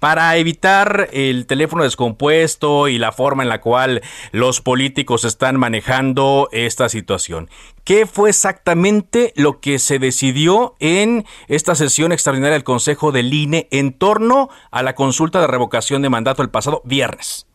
[0.00, 4.00] para evitar el teléfono descompuesto y la forma en la cual
[4.32, 7.50] los políticos están manejando esta situación.
[7.84, 13.68] ¿Qué fue exactamente lo que se decidió en esta sesión extraordinaria del Consejo del INE
[13.70, 17.46] en torno a la consulta de revocación de mandato el pasado viernes?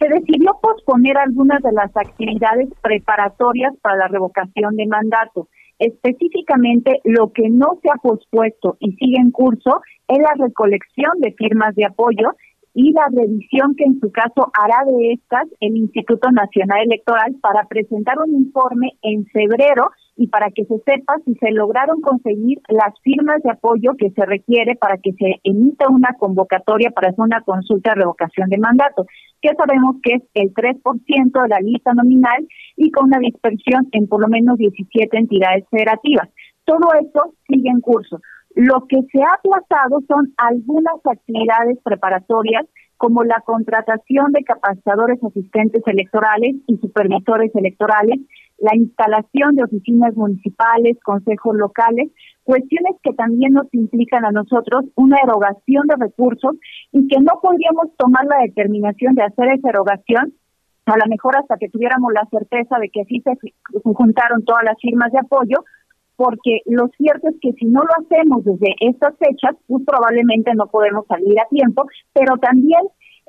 [0.00, 5.48] Se decidió posponer algunas de las actividades preparatorias para la revocación de mandato.
[5.78, 11.32] Específicamente, lo que no se ha pospuesto y sigue en curso es la recolección de
[11.32, 12.32] firmas de apoyo
[12.74, 17.66] y la revisión que en su caso hará de estas el Instituto Nacional Electoral para
[17.66, 22.92] presentar un informe en febrero y para que se sepa si se lograron conseguir las
[23.02, 27.40] firmas de apoyo que se requiere para que se emita una convocatoria para hacer una
[27.40, 29.06] consulta de revocación de mandato,
[29.40, 34.08] que sabemos que es el 3% de la lista nominal y con una dispersión en
[34.08, 36.28] por lo menos 17 entidades federativas.
[36.66, 38.20] Todo esto sigue en curso.
[38.54, 42.66] Lo que se ha aplazado son algunas actividades preparatorias
[43.00, 48.20] como la contratación de capacitadores asistentes electorales y supervisores electorales,
[48.60, 52.10] la instalación de oficinas municipales, consejos locales,
[52.44, 56.56] cuestiones que también nos implican a nosotros una erogación de recursos
[56.92, 60.34] y que no podríamos tomar la determinación de hacer esa erogación
[60.86, 63.52] a lo mejor hasta que tuviéramos la certeza de que así se
[63.84, 65.64] juntaron todas las firmas de apoyo,
[66.16, 70.66] porque lo cierto es que si no lo hacemos desde estas fechas, pues probablemente no
[70.66, 72.80] podemos salir a tiempo, pero también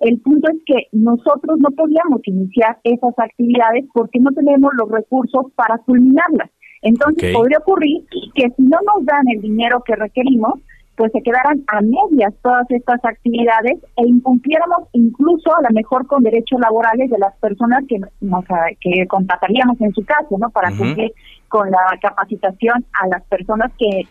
[0.02, 5.52] el punto es que nosotros no podíamos iniciar esas actividades porque no tenemos los recursos
[5.56, 6.50] para culminarlas.
[6.82, 10.60] Entonces podría ocurrir que si no nos dan el dinero que requerimos,
[10.96, 16.24] pues se quedaran a medias todas estas actividades e incumpliéramos incluso a lo mejor con
[16.24, 18.46] derechos laborales de las personas que nos
[18.80, 20.50] que contrataríamos en su caso, ¿no?
[20.50, 21.12] Para cumplir
[21.48, 24.08] con la capacitación a las personas que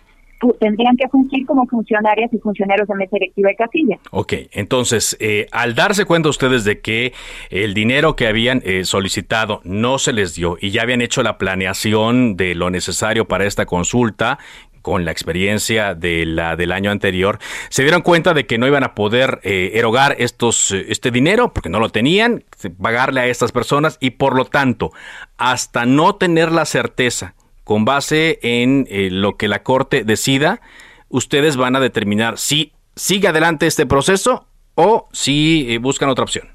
[0.58, 3.98] tendrían que fungir como funcionarias y funcionarios de mesa directiva de casilla.
[4.10, 7.12] Ok, entonces, eh, al darse cuenta ustedes de que
[7.50, 11.38] el dinero que habían eh, solicitado no se les dio y ya habían hecho la
[11.38, 14.38] planeación de lo necesario para esta consulta,
[14.82, 18.82] con la experiencia de la del año anterior, se dieron cuenta de que no iban
[18.82, 22.44] a poder eh, erogar estos este dinero porque no lo tenían,
[22.80, 24.90] pagarle a estas personas y por lo tanto,
[25.36, 30.60] hasta no tener la certeza con base en eh, lo que la Corte decida,
[31.08, 36.48] ustedes van a determinar si sigue adelante este proceso o si eh, buscan otra opción.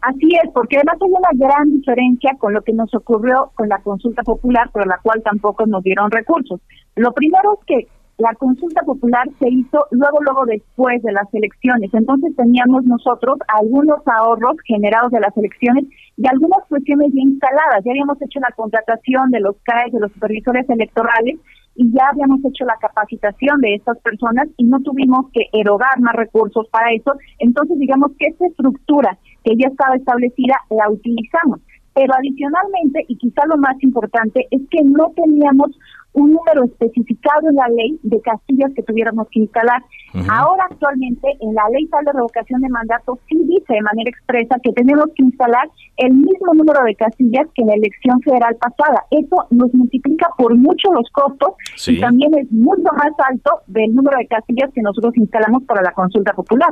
[0.00, 3.78] Así es, porque además hay una gran diferencia con lo que nos ocurrió con la
[3.78, 6.60] consulta popular, por la cual tampoco nos dieron recursos.
[6.94, 11.92] Lo primero es que la consulta popular se hizo luego, luego después de las elecciones.
[11.94, 15.84] Entonces teníamos nosotros algunos ahorros generados de las elecciones
[16.18, 17.84] y algunas cuestiones ya instaladas.
[17.84, 21.38] Ya habíamos hecho la contratación de los CAE, de los supervisores electorales,
[21.76, 26.14] y ya habíamos hecho la capacitación de estas personas y no tuvimos que erogar más
[26.16, 27.12] recursos para eso.
[27.38, 31.60] Entonces, digamos que esa estructura que ya estaba establecida la utilizamos.
[31.94, 35.70] Pero adicionalmente, y quizá lo más importante, es que no teníamos
[36.12, 39.82] un número especificado en la ley de casillas que tuviéramos que instalar.
[40.28, 44.56] Ahora actualmente en la ley tal de revocación de mandato sí dice de manera expresa
[44.62, 45.68] que tenemos que instalar
[45.98, 49.04] el mismo número de casillas que en la elección federal pasada.
[49.10, 51.54] Eso nos multiplica por mucho los costos
[51.86, 55.92] y también es mucho más alto del número de casillas que nosotros instalamos para la
[55.92, 56.70] consulta popular.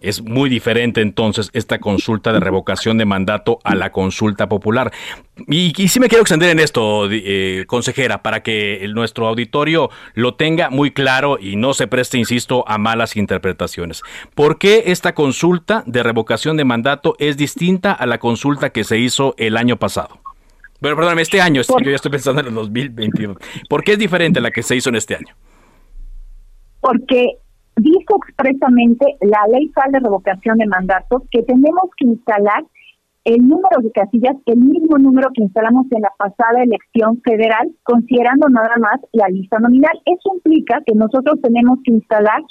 [0.00, 4.92] Es muy diferente entonces esta consulta de revocación de mandato a la consulta popular.
[5.48, 10.70] Y, sí me quiero extender en esto, eh, consejera, para que nuestro auditorio lo tenga
[10.70, 14.02] muy claro y no se preste, insisto, a malas interpretaciones.
[14.34, 18.98] ¿Por qué esta consulta de revocación de mandato es distinta a la consulta que se
[18.98, 20.20] hizo el año pasado?
[20.80, 23.36] Bueno, perdóname, este año, yo ya estoy pensando en el 2021.
[23.68, 25.34] ¿Por qué es diferente a la que se hizo en este año?
[26.80, 27.38] Porque
[27.76, 32.64] dice expresamente la ley federal de revocación de mandatos que tenemos que instalar
[33.24, 38.48] el número de casillas, el mismo número que instalamos en la pasada elección federal, considerando
[38.50, 39.98] nada más la lista nominal.
[40.04, 42.42] Eso implica que nosotros tenemos que instalar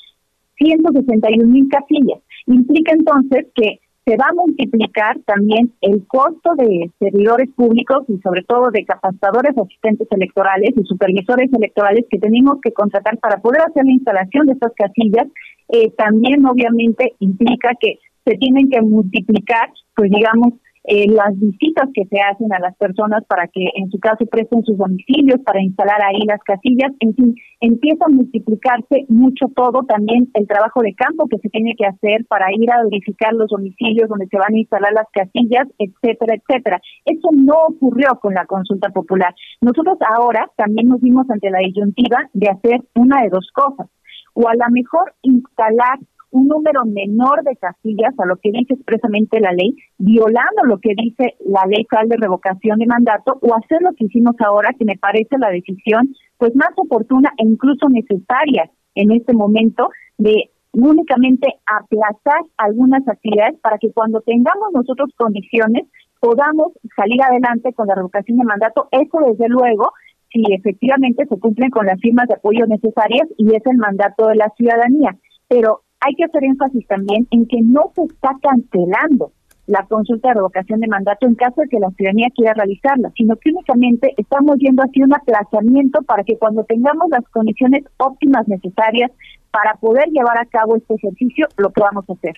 [0.57, 2.19] 161 mil casillas.
[2.47, 8.43] Implica entonces que se va a multiplicar también el costo de servidores públicos y sobre
[8.43, 13.85] todo de capacitadores, asistentes electorales y supervisores electorales que tenemos que contratar para poder hacer
[13.85, 15.27] la instalación de estas casillas.
[15.69, 20.53] Eh, también obviamente implica que se tienen que multiplicar, pues digamos,
[20.85, 24.63] eh, las visitas que se hacen a las personas para que en su caso presten
[24.63, 30.29] sus domicilios, para instalar ahí las casillas, en fin, empieza a multiplicarse mucho todo, también
[30.33, 34.09] el trabajo de campo que se tiene que hacer para ir a verificar los domicilios
[34.09, 36.81] donde se van a instalar las casillas, etcétera, etcétera.
[37.05, 39.33] Eso no ocurrió con la consulta popular.
[39.61, 43.87] Nosotros ahora también nos vimos ante la disyuntiva de hacer una de dos cosas,
[44.33, 45.99] o a lo mejor instalar
[46.33, 50.93] un número menor de casillas a lo que dice expresamente la ley, violando lo que
[50.97, 54.85] dice la ley federal de revocación de mandato, o hacer lo que hicimos ahora, que
[54.85, 61.47] me parece la decisión pues más oportuna e incluso necesaria en este momento de únicamente
[61.65, 65.85] aplazar algunas actividades para que cuando tengamos nosotros condiciones
[66.19, 68.87] podamos salir adelante con la revocación de mandato.
[68.91, 69.91] Eso desde luego
[70.31, 74.35] si efectivamente se cumplen con las firmas de apoyo necesarias y es el mandato de
[74.35, 75.15] la ciudadanía.
[75.47, 79.31] Pero hay que hacer énfasis también en que no se está cancelando
[79.67, 83.37] la consulta de revocación de mandato en caso de que la ciudadanía quiera realizarla, sino
[83.37, 89.11] que únicamente estamos yendo hacia un aplazamiento para que cuando tengamos las condiciones óptimas necesarias
[89.51, 92.33] para poder llevar a cabo este ejercicio, lo podamos hacer.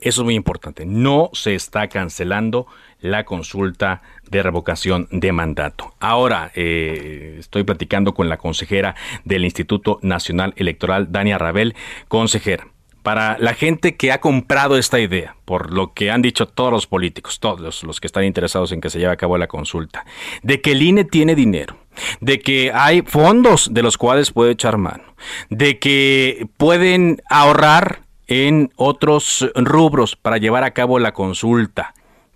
[0.00, 0.84] Eso es muy importante.
[0.84, 2.66] No se está cancelando
[3.00, 5.92] la consulta de revocación de mandato.
[6.00, 11.76] Ahora eh, estoy platicando con la consejera del Instituto Nacional Electoral, Dania Rabel.
[12.08, 12.66] Consejera,
[13.04, 16.86] para la gente que ha comprado esta idea, por lo que han dicho todos los
[16.86, 20.06] políticos, todos los que están interesados en que se lleve a cabo la consulta,
[20.42, 21.76] de que el INE tiene dinero,
[22.22, 25.04] de que hay fondos de los cuales puede echar mano,
[25.50, 31.92] de que pueden ahorrar en otros rubros para llevar a cabo la consulta,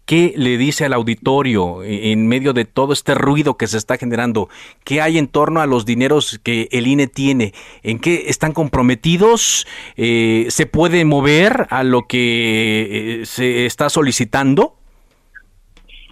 [0.09, 4.49] ¿Qué le dice al auditorio en medio de todo este ruido que se está generando?
[4.83, 7.53] ¿Qué hay en torno a los dineros que el INE tiene?
[7.83, 9.67] ¿En qué están comprometidos?
[9.99, 14.79] Eh, ¿Se puede mover a lo que eh, se está solicitando?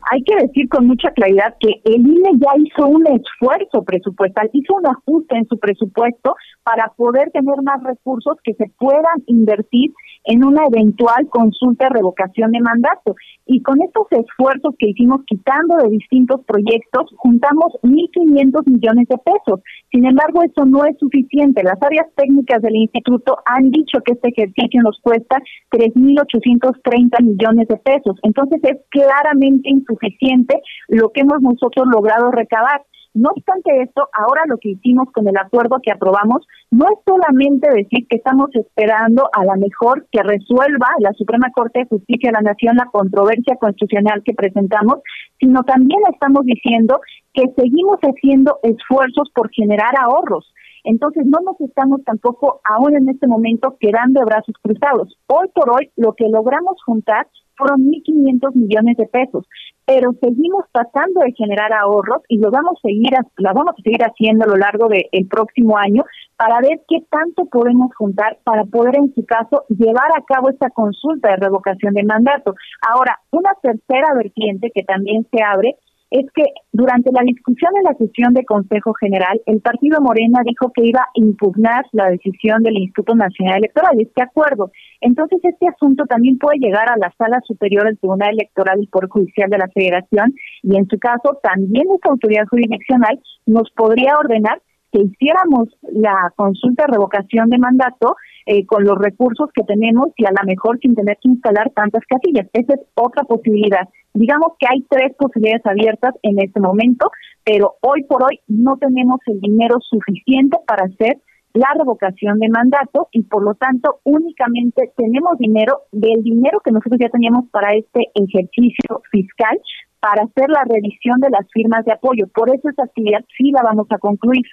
[0.09, 4.75] hay que decir con mucha claridad que el INE ya hizo un esfuerzo presupuestal, hizo
[4.75, 9.93] un ajuste en su presupuesto para poder tener más recursos que se puedan invertir
[10.27, 13.15] en una eventual consulta de revocación de mandato.
[13.47, 19.61] Y con estos esfuerzos que hicimos quitando de distintos proyectos, juntamos 1.500 millones de pesos.
[19.91, 21.63] Sin embargo, eso no es suficiente.
[21.63, 25.39] Las áreas técnicas del instituto han dicho que este ejercicio nos cuesta
[25.71, 28.19] 3.830 millones de pesos.
[28.23, 32.83] Entonces es claramente insuficiente lo que hemos nosotros logrado recabar.
[33.17, 37.67] No obstante esto, ahora lo que hicimos con el acuerdo que aprobamos no es solamente
[37.71, 42.35] decir que estamos esperando a la mejor que resuelva la Suprema Corte de Justicia de
[42.35, 44.99] la Nación la controversia constitucional que presentamos,
[45.41, 47.01] sino también estamos diciendo
[47.33, 50.53] que seguimos haciendo esfuerzos por generar ahorros.
[50.87, 55.19] Entonces no nos estamos tampoco aún en este momento quedando de brazos cruzados.
[55.27, 57.27] Hoy por hoy lo que logramos juntar
[57.57, 59.47] fueron 1.500 millones de pesos,
[59.85, 64.03] pero seguimos tratando de generar ahorros y lo vamos a seguir, lo vamos a seguir
[64.03, 66.05] haciendo a lo largo del próximo año
[66.37, 70.71] para ver qué tanto podemos juntar para poder, en su caso, llevar a cabo esta
[70.71, 72.55] consulta de revocación de mandato.
[72.89, 75.77] Ahora, una tercera vertiente que también se abre
[76.19, 80.73] es que durante la discusión en la sesión de Consejo General, el partido Morena dijo
[80.73, 84.71] que iba a impugnar la decisión del Instituto Nacional Electoral, este acuerdo.
[85.01, 89.09] Entonces, este asunto también puede llegar a la Sala Superior del Tribunal Electoral y Poder
[89.09, 94.61] Judicial de la Federación, y en su caso, también esta autoridad jurisdiccional nos podría ordenar
[94.93, 98.17] que hiciéramos la consulta de revocación de mandato
[98.47, 102.03] eh, con los recursos que tenemos y a lo mejor sin tener que instalar tantas
[102.07, 102.49] casillas.
[102.53, 103.89] Esa es otra posibilidad.
[104.15, 107.11] Digamos que hay tres posibilidades abiertas en este momento,
[107.45, 111.19] pero hoy por hoy no tenemos el dinero suficiente para hacer
[111.55, 117.01] la revocación de mandato y por lo tanto únicamente tenemos dinero del dinero que nosotros
[117.01, 119.59] ya teníamos para este ejercicio fiscal
[119.99, 122.27] para hacer la revisión de las firmas de apoyo.
[122.35, 124.45] Por eso esa actividad sí la vamos a concluir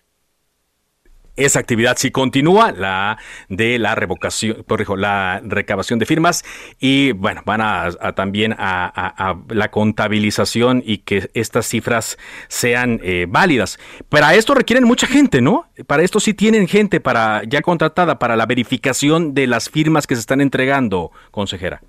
[1.35, 3.17] esa actividad sí continúa, la
[3.49, 6.43] de la revocación, corrijo, la recabación de firmas
[6.79, 12.17] y bueno, van a, también a, la contabilización y que estas cifras
[12.47, 13.79] sean eh, válidas.
[14.09, 15.65] Para esto requieren mucha gente, ¿no?
[15.87, 20.15] Para esto sí tienen gente para ya contratada para la verificación de las firmas que
[20.15, 21.81] se están entregando, consejera.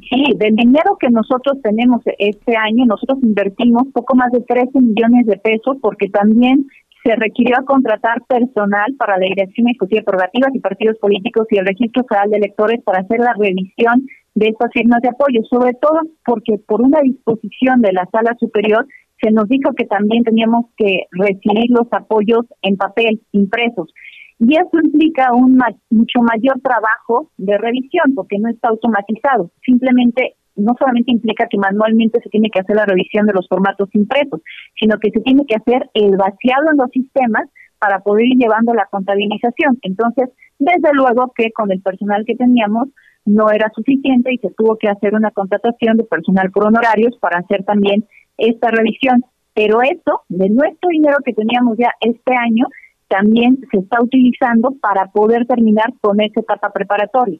[0.00, 5.26] Sí, del dinero que nosotros tenemos este año, nosotros invertimos poco más de 13 millones
[5.26, 6.66] de pesos porque también
[7.04, 11.66] se requirió contratar personal para la Dirección Ejecutiva de Prerrogativas y Partidos Políticos y el
[11.66, 16.00] Registro Federal de Electores para hacer la revisión de estas firmas de apoyo, sobre todo
[16.24, 18.86] porque por una disposición de la Sala Superior
[19.22, 23.92] se nos dijo que también teníamos que recibir los apoyos en papel, impresos.
[24.38, 25.58] Y eso implica un
[25.90, 29.50] mucho mayor trabajo de revisión porque no está automatizado.
[29.64, 33.88] Simplemente no solamente implica que manualmente se tiene que hacer la revisión de los formatos
[33.92, 34.40] impresos,
[34.78, 37.48] sino que se tiene que hacer el vaciado en los sistemas
[37.78, 39.78] para poder ir llevando la contabilización.
[39.82, 42.88] Entonces, desde luego que con el personal que teníamos
[43.26, 47.40] no era suficiente y se tuvo que hacer una contratación de personal por honorarios para
[47.40, 48.04] hacer también
[48.38, 49.24] esta revisión.
[49.54, 52.66] Pero eso, de nuestro dinero que teníamos ya este año,
[53.08, 57.38] también se está utilizando para poder terminar con esa etapa preparatoria.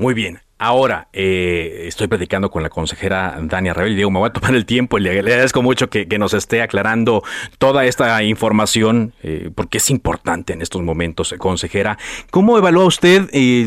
[0.00, 0.38] Muy bien.
[0.58, 4.54] Ahora, eh, estoy platicando con la consejera Dania Rebel y digo, me voy a tomar
[4.54, 7.22] el tiempo y le, agradezco mucho que, nos esté aclarando
[7.58, 11.98] toda esta información, eh, porque es importante en estos momentos, consejera.
[12.30, 13.66] ¿Cómo evalúa usted, eh,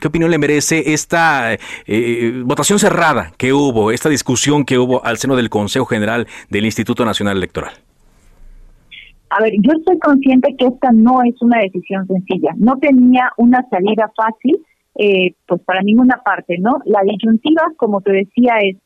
[0.00, 1.56] qué opinión le merece esta
[2.42, 7.04] votación cerrada que hubo, esta discusión que hubo al seno del Consejo General del Instituto
[7.04, 7.74] Nacional Electoral?
[9.30, 13.64] A ver, yo estoy consciente que esta no es una decisión sencilla, no tenía una
[13.70, 14.58] salida fácil
[14.98, 16.80] eh, pues para ninguna parte, ¿no?
[16.84, 18.76] La disyuntiva, como te decía, es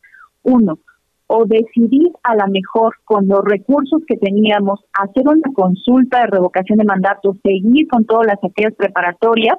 [0.42, 0.78] uno,
[1.26, 6.78] o decidir a la mejor con los recursos que teníamos hacer una consulta de revocación
[6.78, 9.56] de mandato, seguir con todas las actividades preparatorias,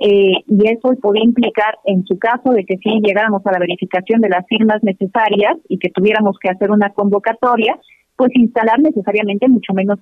[0.00, 4.20] eh, y eso podría implicar, en su caso, de que si llegáramos a la verificación
[4.20, 7.78] de las firmas necesarias y que tuviéramos que hacer una convocatoria,
[8.16, 9.98] pues instalar necesariamente mucho menos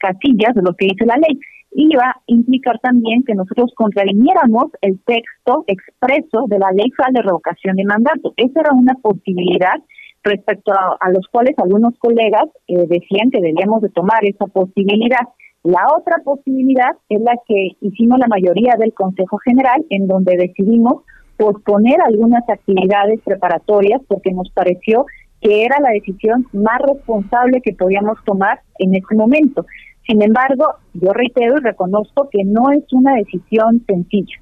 [0.00, 1.38] casillas de lo que dice la ley.
[1.72, 7.76] Iba a implicar también que nosotros contraviniéramos el texto expreso de la ley de revocación
[7.76, 8.32] de mandato.
[8.36, 9.82] Esa era una posibilidad
[10.22, 15.28] respecto a, los cuales algunos colegas eh, decían que debíamos de tomar esa posibilidad.
[15.62, 21.02] La otra posibilidad es la que hicimos la mayoría del Consejo General, en donde decidimos
[21.36, 25.06] posponer algunas actividades preparatorias porque nos pareció
[25.44, 29.66] que era la decisión más responsable que podíamos tomar en ese momento.
[30.06, 34.36] Sin embargo, yo reitero y reconozco que no es una decisión sencilla.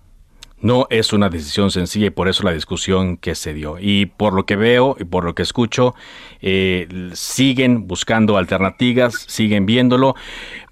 [0.60, 3.78] No es una decisión sencilla y por eso la discusión que se dio.
[3.80, 5.96] Y por lo que veo y por lo que escucho,
[6.40, 10.14] eh, siguen buscando alternativas, siguen viéndolo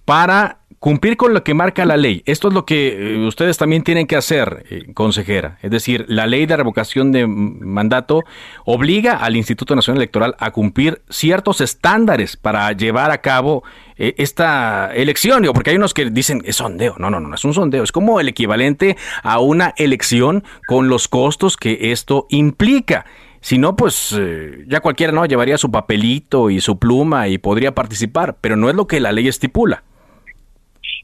[0.04, 2.22] para cumplir con lo que marca la ley.
[2.24, 5.58] Esto es lo que eh, ustedes también tienen que hacer, eh, consejera.
[5.62, 8.24] Es decir, la ley de revocación de mandato
[8.64, 13.62] obliga al Instituto Nacional Electoral a cumplir ciertos estándares para llevar a cabo
[13.98, 15.44] eh, esta elección.
[15.52, 16.94] Porque hay unos que dicen es sondeo.
[16.98, 17.84] No, no, no, no es un sondeo.
[17.84, 23.04] Es como el equivalente a una elección con los costos que esto implica.
[23.42, 24.18] Si no, pues
[24.66, 28.76] ya cualquiera no llevaría su papelito y su pluma y podría participar, pero no es
[28.76, 29.82] lo que la ley estipula.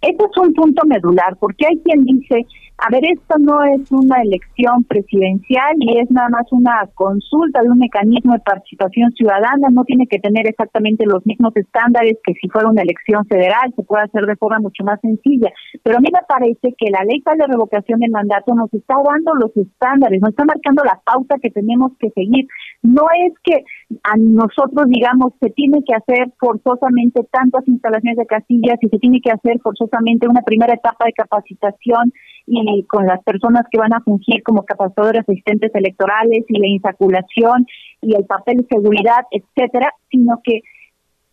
[0.03, 2.45] Este es un punto medular, porque hay quien dice
[2.79, 7.71] a ver, esto no es una elección presidencial y es nada más una consulta de
[7.71, 12.49] un mecanismo de participación ciudadana, no tiene que tener exactamente los mismos estándares que si
[12.49, 15.51] fuera una elección federal, se puede hacer de forma mucho más sencilla.
[15.83, 18.95] Pero a mí me parece que la ley para la revocación de mandato nos está
[18.95, 22.47] dando los estándares, nos está marcando la pauta que tenemos que seguir.
[22.83, 23.65] No es que
[24.03, 29.21] a nosotros, digamos, se tiene que hacer forzosamente tantas instalaciones de casillas y se tiene
[29.23, 32.13] que hacer forzosamente una primera etapa de capacitación
[32.47, 37.67] y con las personas que van a fungir como capacitadores asistentes electorales y la insaculación
[38.01, 40.61] y el papel de seguridad, etcétera, sino que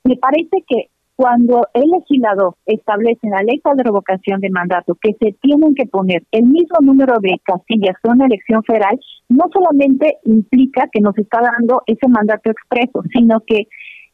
[0.03, 5.14] me parece que cuando el legislador establece en la ley de revocación de mandato que
[5.22, 8.99] se tienen que poner el mismo número de casillas que una elección federal,
[9.30, 13.68] no solamente implica que nos está dando ese mandato expreso, sino que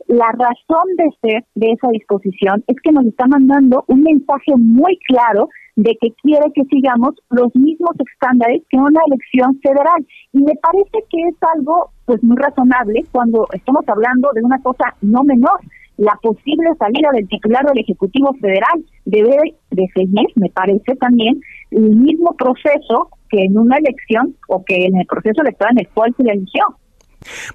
[0.07, 4.97] la razón de ser de esa disposición es que nos está mandando un mensaje muy
[5.07, 10.05] claro de que quiere que sigamos los mismos estándares que una elección federal.
[10.33, 14.93] Y me parece que es algo pues muy razonable cuando estamos hablando de una cosa
[15.01, 15.59] no menor.
[15.95, 21.39] La posible salida del titular del Ejecutivo Federal debe de seguir, me parece también,
[21.71, 25.93] el mismo proceso que en una elección o que en el proceso electoral en el
[25.93, 26.63] cual se le eligió.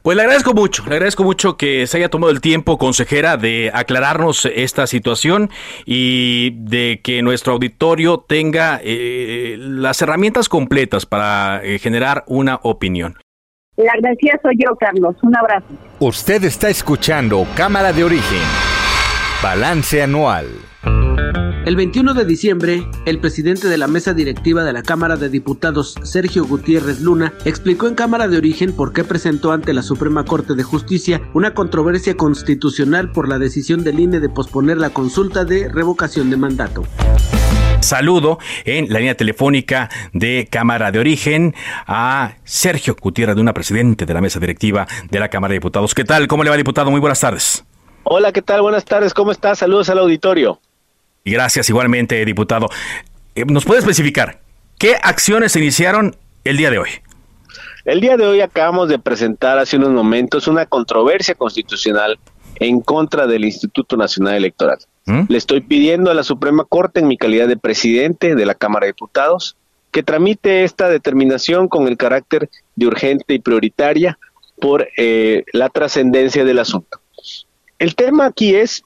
[0.03, 3.71] Pues le agradezco mucho, le agradezco mucho que se haya tomado el tiempo, consejera, de
[3.73, 5.51] aclararnos esta situación
[5.87, 13.17] y de que nuestro auditorio tenga eh, las herramientas completas para eh, generar una opinión.
[13.77, 15.17] La agradecida soy yo, Carlos.
[15.23, 15.67] Un abrazo.
[15.99, 18.43] Usted está escuchando Cámara de Origen,
[19.43, 20.47] Balance Anual.
[21.65, 25.95] El 21 de diciembre, el presidente de la mesa directiva de la Cámara de Diputados,
[26.03, 30.57] Sergio Gutiérrez Luna, explicó en Cámara de Origen por qué presentó ante la Suprema Corte
[30.57, 35.71] de Justicia una controversia constitucional por la decisión del INE de posponer la consulta de
[35.71, 36.85] revocación de mandato.
[37.81, 41.55] Saludo en la línea telefónica de Cámara de Origen
[41.87, 45.95] a Sergio Gutiérrez Luna, presidente de la mesa directiva de la Cámara de Diputados.
[45.95, 46.27] ¿Qué tal?
[46.29, 46.91] ¿Cómo le va, diputado?
[46.91, 47.65] Muy buenas tardes.
[48.03, 48.61] Hola, ¿qué tal?
[48.61, 49.15] Buenas tardes.
[49.15, 49.55] ¿Cómo está?
[49.55, 50.61] Saludos al auditorio.
[51.25, 52.69] Y gracias igualmente, diputado.
[53.35, 54.41] Eh, ¿Nos puede especificar
[54.79, 56.15] qué acciones se iniciaron
[56.45, 56.91] el día de hoy?
[57.87, 62.19] El día de hoy acabamos de presentar hace unos momentos una controversia constitucional
[62.57, 64.79] en contra del Instituto Nacional Electoral.
[65.07, 65.23] ¿Mm?
[65.29, 68.85] Le estoy pidiendo a la Suprema Corte, en mi calidad de presidente de la Cámara
[68.85, 69.57] de Diputados,
[69.93, 74.19] que tramite esta determinación con el carácter de urgente y prioritaria
[74.61, 77.01] por eh, la trascendencia del asunto.
[77.79, 78.85] El tema aquí es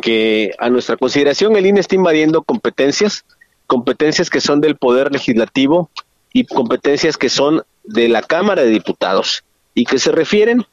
[0.00, 3.24] que a nuestra consideración el INE está invadiendo competencias,
[3.66, 5.90] competencias que son del Poder Legislativo
[6.32, 10.66] y competencias que son de la Cámara de Diputados y que se refieren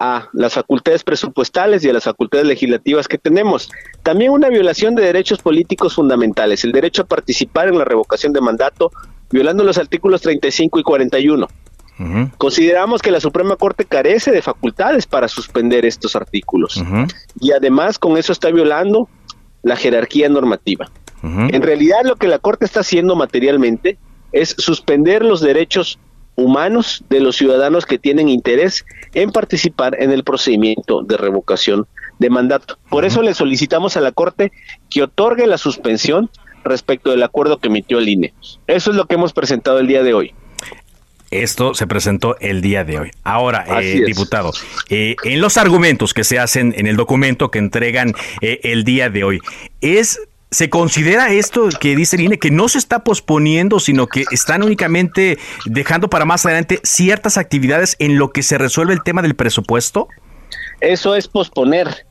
[0.00, 3.70] a las facultades presupuestales y a las facultades legislativas que tenemos.
[4.02, 8.40] También una violación de derechos políticos fundamentales, el derecho a participar en la revocación de
[8.40, 8.90] mandato,
[9.30, 11.46] violando los artículos 35 y 41.
[12.38, 16.82] Consideramos que la Suprema Corte carece de facultades para suspender estos artículos
[17.40, 19.08] y además con eso está violando
[19.62, 20.90] la jerarquía normativa.
[21.22, 23.98] En realidad lo que la Corte está haciendo materialmente
[24.32, 25.98] es suspender los derechos
[26.34, 28.84] humanos de los ciudadanos que tienen interés
[29.14, 31.86] en participar en el procedimiento de revocación
[32.18, 32.78] de mandato.
[32.88, 34.50] Por eso le solicitamos a la Corte
[34.90, 36.30] que otorgue la suspensión
[36.64, 38.34] respecto del acuerdo que emitió el INE.
[38.66, 40.34] Eso es lo que hemos presentado el día de hoy.
[41.32, 43.10] Esto se presentó el día de hoy.
[43.24, 44.52] Ahora, eh, diputado,
[44.90, 48.12] eh, en los argumentos que se hacen en el documento que entregan
[48.42, 49.40] eh, el día de hoy,
[49.80, 50.20] ¿es
[50.50, 54.62] ¿Se considera esto que dice el INE que no se está posponiendo, sino que están
[54.62, 59.34] únicamente dejando para más adelante ciertas actividades en lo que se resuelve el tema del
[59.34, 60.08] presupuesto?
[60.82, 62.04] Eso es posponer.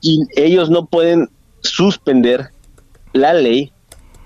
[0.00, 2.50] Y ellos no pueden suspender
[3.12, 3.72] la ley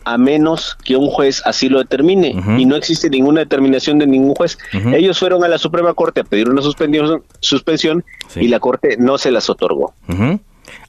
[0.05, 4.35] a menos que un juez así lo determine y no existe ninguna determinación de ningún
[4.35, 4.59] juez.
[4.73, 8.05] Ellos fueron a la Suprema Corte a pedir una suspensión, suspensión
[8.37, 9.95] y la Corte no se las otorgó.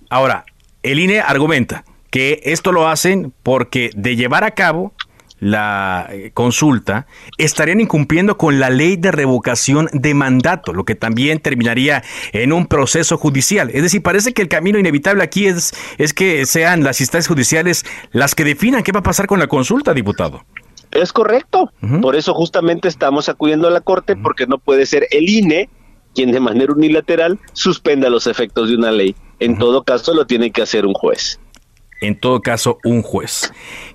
[0.10, 0.46] Ahora,
[0.84, 4.94] el INE argumenta que esto lo hacen porque de llevar a cabo
[5.42, 11.40] la eh, consulta, estarían incumpliendo con la ley de revocación de mandato, lo que también
[11.40, 13.72] terminaría en un proceso judicial.
[13.74, 17.86] Es decir, parece que el camino inevitable aquí es, es que sean las instancias judiciales
[18.12, 20.46] las que definan qué va a pasar con la consulta, diputado.
[20.92, 21.72] Es correcto.
[22.02, 25.70] Por eso justamente estamos acudiendo a la Corte, porque no puede ser el INE
[26.14, 29.16] quien de manera unilateral suspenda los efectos de una ley.
[29.40, 31.40] En todo caso, lo tiene que hacer un juez.
[32.02, 33.54] En todo caso, un juez.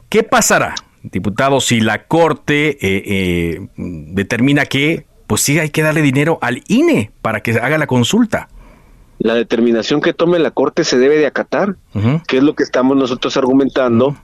[0.09, 0.74] ¿Qué pasará
[1.12, 6.62] diputado, si la Corte eh, eh, determina que, pues sí, hay que darle dinero al
[6.68, 8.48] INE para que haga la consulta.
[9.18, 11.76] La determinación que tome la Corte se debe de acatar,
[12.26, 14.16] que es lo que estamos nosotros argumentando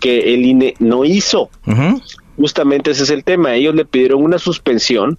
[0.00, 1.50] que el INE no hizo.
[2.36, 3.54] Justamente ese es el tema.
[3.54, 5.18] Ellos le pidieron una suspensión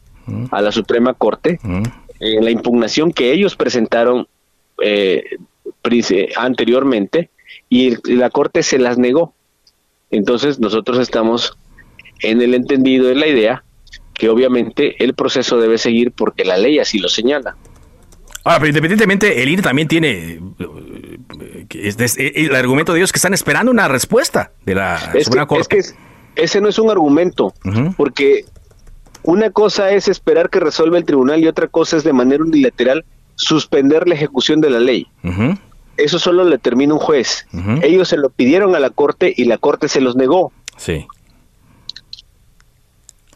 [0.51, 1.60] a la Suprema Corte
[2.20, 4.28] en la impugnación que ellos presentaron
[4.82, 5.24] eh,
[6.36, 7.30] anteriormente
[7.70, 9.34] y la Corte se las negó.
[10.16, 11.57] Entonces nosotros estamos
[12.22, 13.63] en el entendido de la idea
[14.13, 17.55] que obviamente el proceso debe seguir porque la ley así lo señala.
[18.45, 20.39] Ahora, pero independientemente, el INE también tiene
[21.70, 25.78] el argumento de ellos que están esperando una respuesta de la Suprema Corte.
[25.78, 27.53] Es que ese no es un argumento,
[27.97, 28.45] porque
[29.24, 33.03] una cosa es esperar que resuelva el tribunal y otra cosa es de manera unilateral
[33.36, 35.07] suspender la ejecución de la ley.
[35.98, 37.48] Eso solo le termina un juez.
[37.82, 40.52] Ellos se lo pidieron a la corte y la corte se los negó.
[40.78, 41.08] Sí.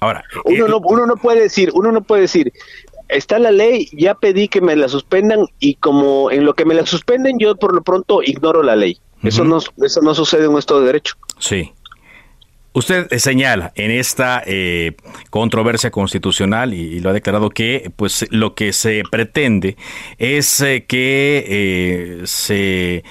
[0.02, 2.54] Ahora, uno, eh, no, uno no puede decir, uno no puede decir,
[3.10, 6.74] está la ley, ya pedí que me la suspendan y como en lo que me
[6.74, 9.00] la suspenden yo por lo pronto ignoro la ley.
[9.22, 11.16] Eso no eso no sucede en un Estado de Derecho.
[11.40, 11.74] Sí.
[12.72, 14.96] Usted señala en esta eh,
[15.32, 19.76] controversia constitucional y, lo ha declarado que pues lo que se pretende
[20.20, 23.04] es eh, que eh, se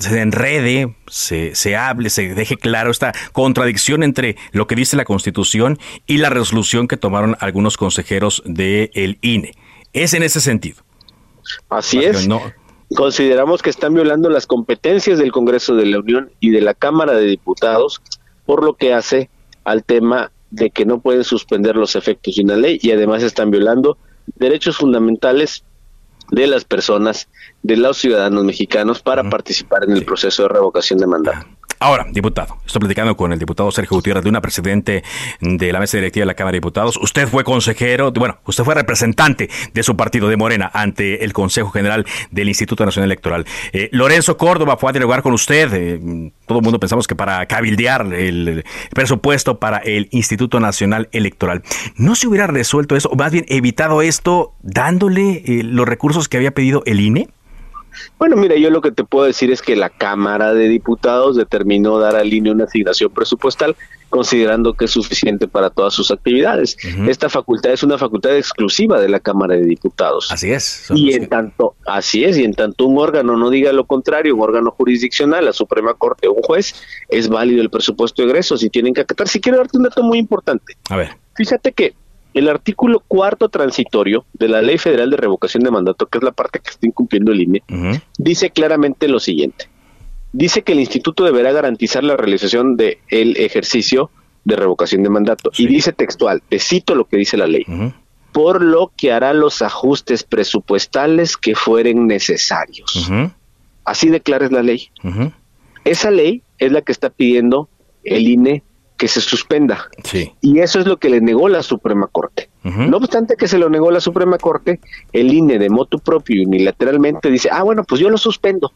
[0.00, 5.04] se enrede, se, se, hable, se deje claro esta contradicción entre lo que dice la
[5.04, 9.52] Constitución y la resolución que tomaron algunos consejeros del INE.
[9.92, 10.82] Es en ese sentido.
[11.68, 12.28] Así es.
[12.94, 17.14] Consideramos que están violando las competencias del Congreso de la Unión y de la Cámara
[17.14, 18.00] de Diputados,
[18.46, 19.28] por lo que hace
[19.64, 23.50] al tema de que no pueden suspender los efectos de una ley y además están
[23.50, 23.98] violando
[24.36, 25.64] derechos fundamentales
[26.30, 27.28] de las personas,
[27.62, 31.46] de los ciudadanos mexicanos para participar en el proceso de revocación de mandato.
[31.80, 35.04] Ahora, diputado, estoy platicando con el diputado Sergio Gutiérrez de una presidente
[35.40, 36.96] de la mesa directiva de la Cámara de Diputados.
[36.96, 41.70] Usted fue consejero, bueno, usted fue representante de su partido de Morena ante el Consejo
[41.70, 43.46] General del Instituto Nacional Electoral.
[43.72, 45.72] Eh, Lorenzo Córdoba fue a dialogar con usted.
[45.72, 51.62] Eh, todo el mundo pensamos que para cabildear el presupuesto para el Instituto Nacional Electoral.
[51.96, 56.38] ¿No se hubiera resuelto eso, o más bien evitado esto, dándole eh, los recursos que
[56.38, 57.28] había pedido el INE?
[58.18, 61.98] Bueno, mira, yo lo que te puedo decir es que la Cámara de Diputados determinó
[61.98, 63.76] dar al INE una asignación presupuestal
[64.08, 66.76] considerando que es suficiente para todas sus actividades.
[67.06, 70.32] Esta facultad es una facultad exclusiva de la Cámara de Diputados.
[70.32, 70.86] Así es.
[70.94, 74.42] Y en tanto, así es, y en tanto un órgano no diga lo contrario, un
[74.42, 76.74] órgano jurisdiccional, la Suprema Corte o un juez,
[77.08, 79.28] es válido el presupuesto de egresos y tienen que acatar.
[79.28, 80.74] Si quiero darte un dato muy importante.
[80.88, 81.16] A ver.
[81.34, 81.94] Fíjate que
[82.38, 86.30] el artículo cuarto transitorio de la Ley Federal de Revocación de Mandato, que es la
[86.30, 87.62] parte que está incumpliendo el INE,
[88.16, 89.68] dice claramente lo siguiente.
[90.32, 94.10] Dice que el instituto deberá garantizar la realización del ejercicio
[94.44, 95.50] de revocación de mandato.
[95.56, 97.64] Y dice textual, te cito lo que dice la ley,
[98.32, 103.10] por lo que hará los ajustes presupuestales que fueren necesarios.
[103.84, 104.90] Así declara la ley.
[105.84, 107.68] Esa ley es la que está pidiendo
[108.04, 108.62] el INE
[108.98, 109.88] que se suspenda.
[110.42, 112.50] Y eso es lo que le negó la Suprema Corte.
[112.64, 114.80] No obstante que se lo negó la Suprema Corte,
[115.12, 118.72] el INE de motu propio unilateralmente dice, ah, bueno, pues yo lo suspendo.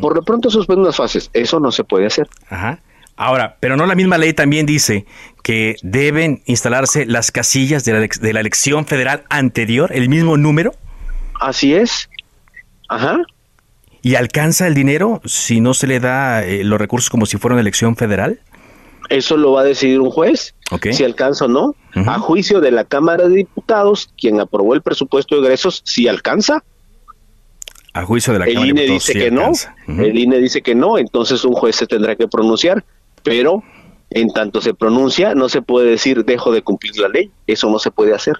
[0.00, 1.30] Por lo pronto suspendo unas fases.
[1.34, 2.28] Eso no se puede hacer.
[2.48, 2.80] Ajá.
[3.16, 5.06] Ahora, pero no la misma ley también dice
[5.42, 10.72] que deben instalarse las casillas de la, de la elección federal anterior, el mismo número.
[11.40, 12.08] Así es.
[12.88, 13.18] Ajá.
[14.02, 17.54] ¿Y alcanza el dinero si no se le da eh, los recursos como si fuera
[17.54, 18.40] una elección federal?
[19.08, 20.54] Eso lo va a decidir un juez,
[20.90, 21.74] si alcanza o no.
[21.94, 26.62] A juicio de la Cámara de Diputados, quien aprobó el presupuesto de egresos, si alcanza.
[27.94, 29.52] A juicio de la el Cámara INE dice que no.
[29.86, 32.84] El INE dice que no, entonces un juez se tendrá que pronunciar,
[33.22, 33.62] pero
[34.10, 37.30] en tanto se pronuncia, no se puede decir dejo de cumplir la ley.
[37.46, 38.36] Eso no se puede hacer.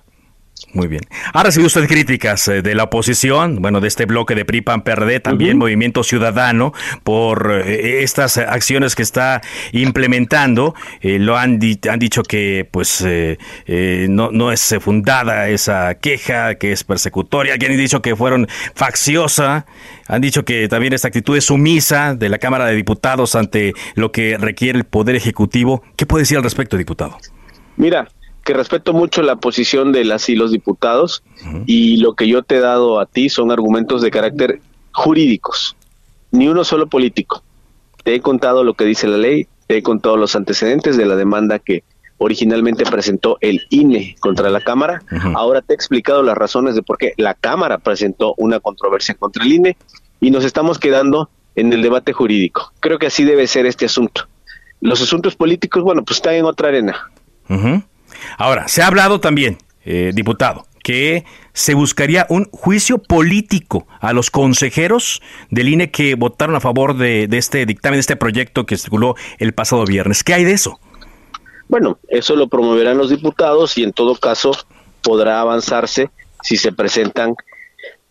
[0.76, 1.00] Muy bien.
[1.32, 4.82] Ha recibido usted críticas eh, de la oposición, bueno, de este bloque de PRI PAN
[4.82, 9.40] PRD, también Movimiento Ciudadano, por eh, estas acciones que está
[9.72, 10.74] implementando.
[11.00, 11.58] Eh, lo han,
[11.90, 13.02] han dicho que pues
[13.66, 19.64] no, no es fundada esa queja, que es persecutoria, que han dicho que fueron facciosa,
[20.08, 24.12] han dicho que también esta actitud es sumisa de la Cámara de Diputados ante lo
[24.12, 25.82] que requiere el Poder Ejecutivo.
[25.96, 27.16] ¿Qué puede decir al respecto, diputado?
[27.78, 28.08] Mira,
[28.46, 31.24] que respeto mucho la posición de las y los diputados
[31.66, 34.60] y lo que yo te he dado a ti son argumentos de carácter
[34.92, 35.76] jurídicos,
[36.30, 37.42] ni uno solo político.
[38.04, 41.16] Te he contado lo que dice la ley, te he contado los antecedentes de la
[41.16, 41.82] demanda que
[42.18, 45.02] originalmente presentó el INE contra la Cámara.
[45.34, 49.44] Ahora te he explicado las razones de por qué la Cámara presentó una controversia contra
[49.44, 49.76] el INE
[50.20, 52.72] y nos estamos quedando en el debate jurídico.
[52.78, 54.28] Creo que así debe ser este asunto.
[54.80, 57.10] Los asuntos políticos, bueno, pues están en otra arena.
[58.38, 64.30] Ahora, se ha hablado también, eh, diputado, que se buscaría un juicio político a los
[64.30, 68.76] consejeros del INE que votaron a favor de, de este dictamen, de este proyecto que
[68.76, 70.22] circuló el pasado viernes.
[70.22, 70.78] ¿Qué hay de eso?
[71.68, 74.52] Bueno, eso lo promoverán los diputados y en todo caso
[75.02, 76.10] podrá avanzarse
[76.42, 77.34] si se presentan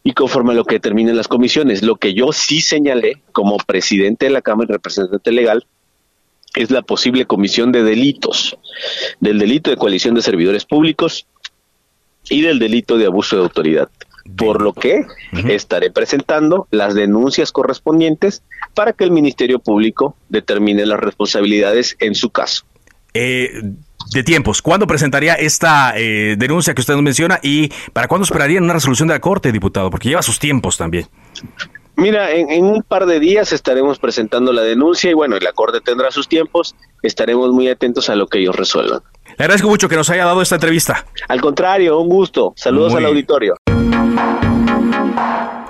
[0.03, 1.82] y conforme a lo que determinen las comisiones.
[1.82, 5.66] Lo que yo sí señalé como presidente de la Cámara y representante legal
[6.56, 8.58] es la posible comisión de delitos,
[9.20, 11.28] del delito de coalición de servidores públicos
[12.30, 13.89] y del delito de abuso de autoridad.
[14.38, 15.06] Por lo que
[15.49, 18.41] estaré presentando las denuncias correspondientes
[18.74, 22.66] para que el Ministerio Público determine las responsabilidades en su caso.
[23.14, 23.62] Eh,
[24.12, 28.64] de tiempos, ¿cuándo presentaría esta eh, denuncia que usted nos menciona y para cuándo esperarían
[28.64, 29.89] una resolución de la Corte, diputado?
[29.89, 31.08] Porque lleva sus tiempos también.
[31.98, 36.12] Mira, en, un par de días estaremos presentando la denuncia y bueno, la Corte tendrá
[36.12, 39.02] sus tiempos, estaremos muy atentos a lo que ellos resuelvan.
[39.38, 41.06] Le agradezco mucho que nos haya dado esta entrevista.
[41.28, 42.54] Al contrario, un gusto.
[42.56, 43.56] Saludos al auditorio.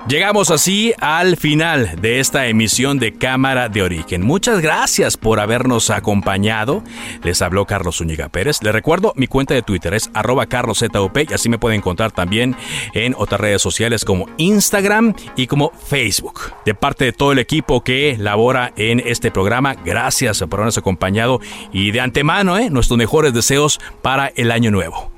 [0.07, 4.23] Llegamos así al final de esta emisión de Cámara de Origen.
[4.23, 6.83] Muchas gracias por habernos acompañado.
[7.23, 8.61] Les habló Carlos Zúñiga Pérez.
[8.61, 12.55] Les recuerdo, mi cuenta de Twitter es arroba carloszup y así me pueden encontrar también
[12.93, 16.53] en otras redes sociales como Instagram y como Facebook.
[16.65, 21.41] De parte de todo el equipo que labora en este programa, gracias por habernos acompañado
[21.73, 22.69] y de antemano, ¿eh?
[22.69, 25.11] nuestros mejores deseos para el año nuevo.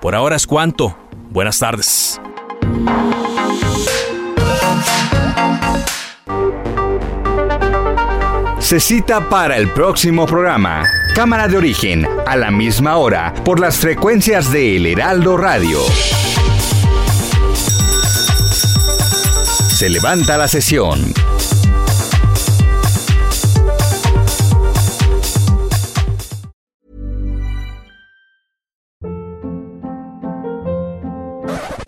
[0.00, 0.96] Por ahora es cuanto.
[1.28, 2.18] Buenas tardes.
[8.70, 10.84] Se cita para el próximo programa.
[11.12, 15.80] Cámara de origen, a la misma hora, por las frecuencias de El Heraldo Radio.
[19.76, 21.00] Se levanta la sesión.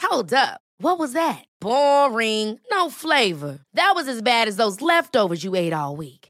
[0.01, 0.61] Hold up.
[0.79, 1.45] What was that?
[1.61, 2.59] Boring.
[2.73, 3.61] No flavor.
[3.75, 6.22] That was as bad as those leftovers you ate all week.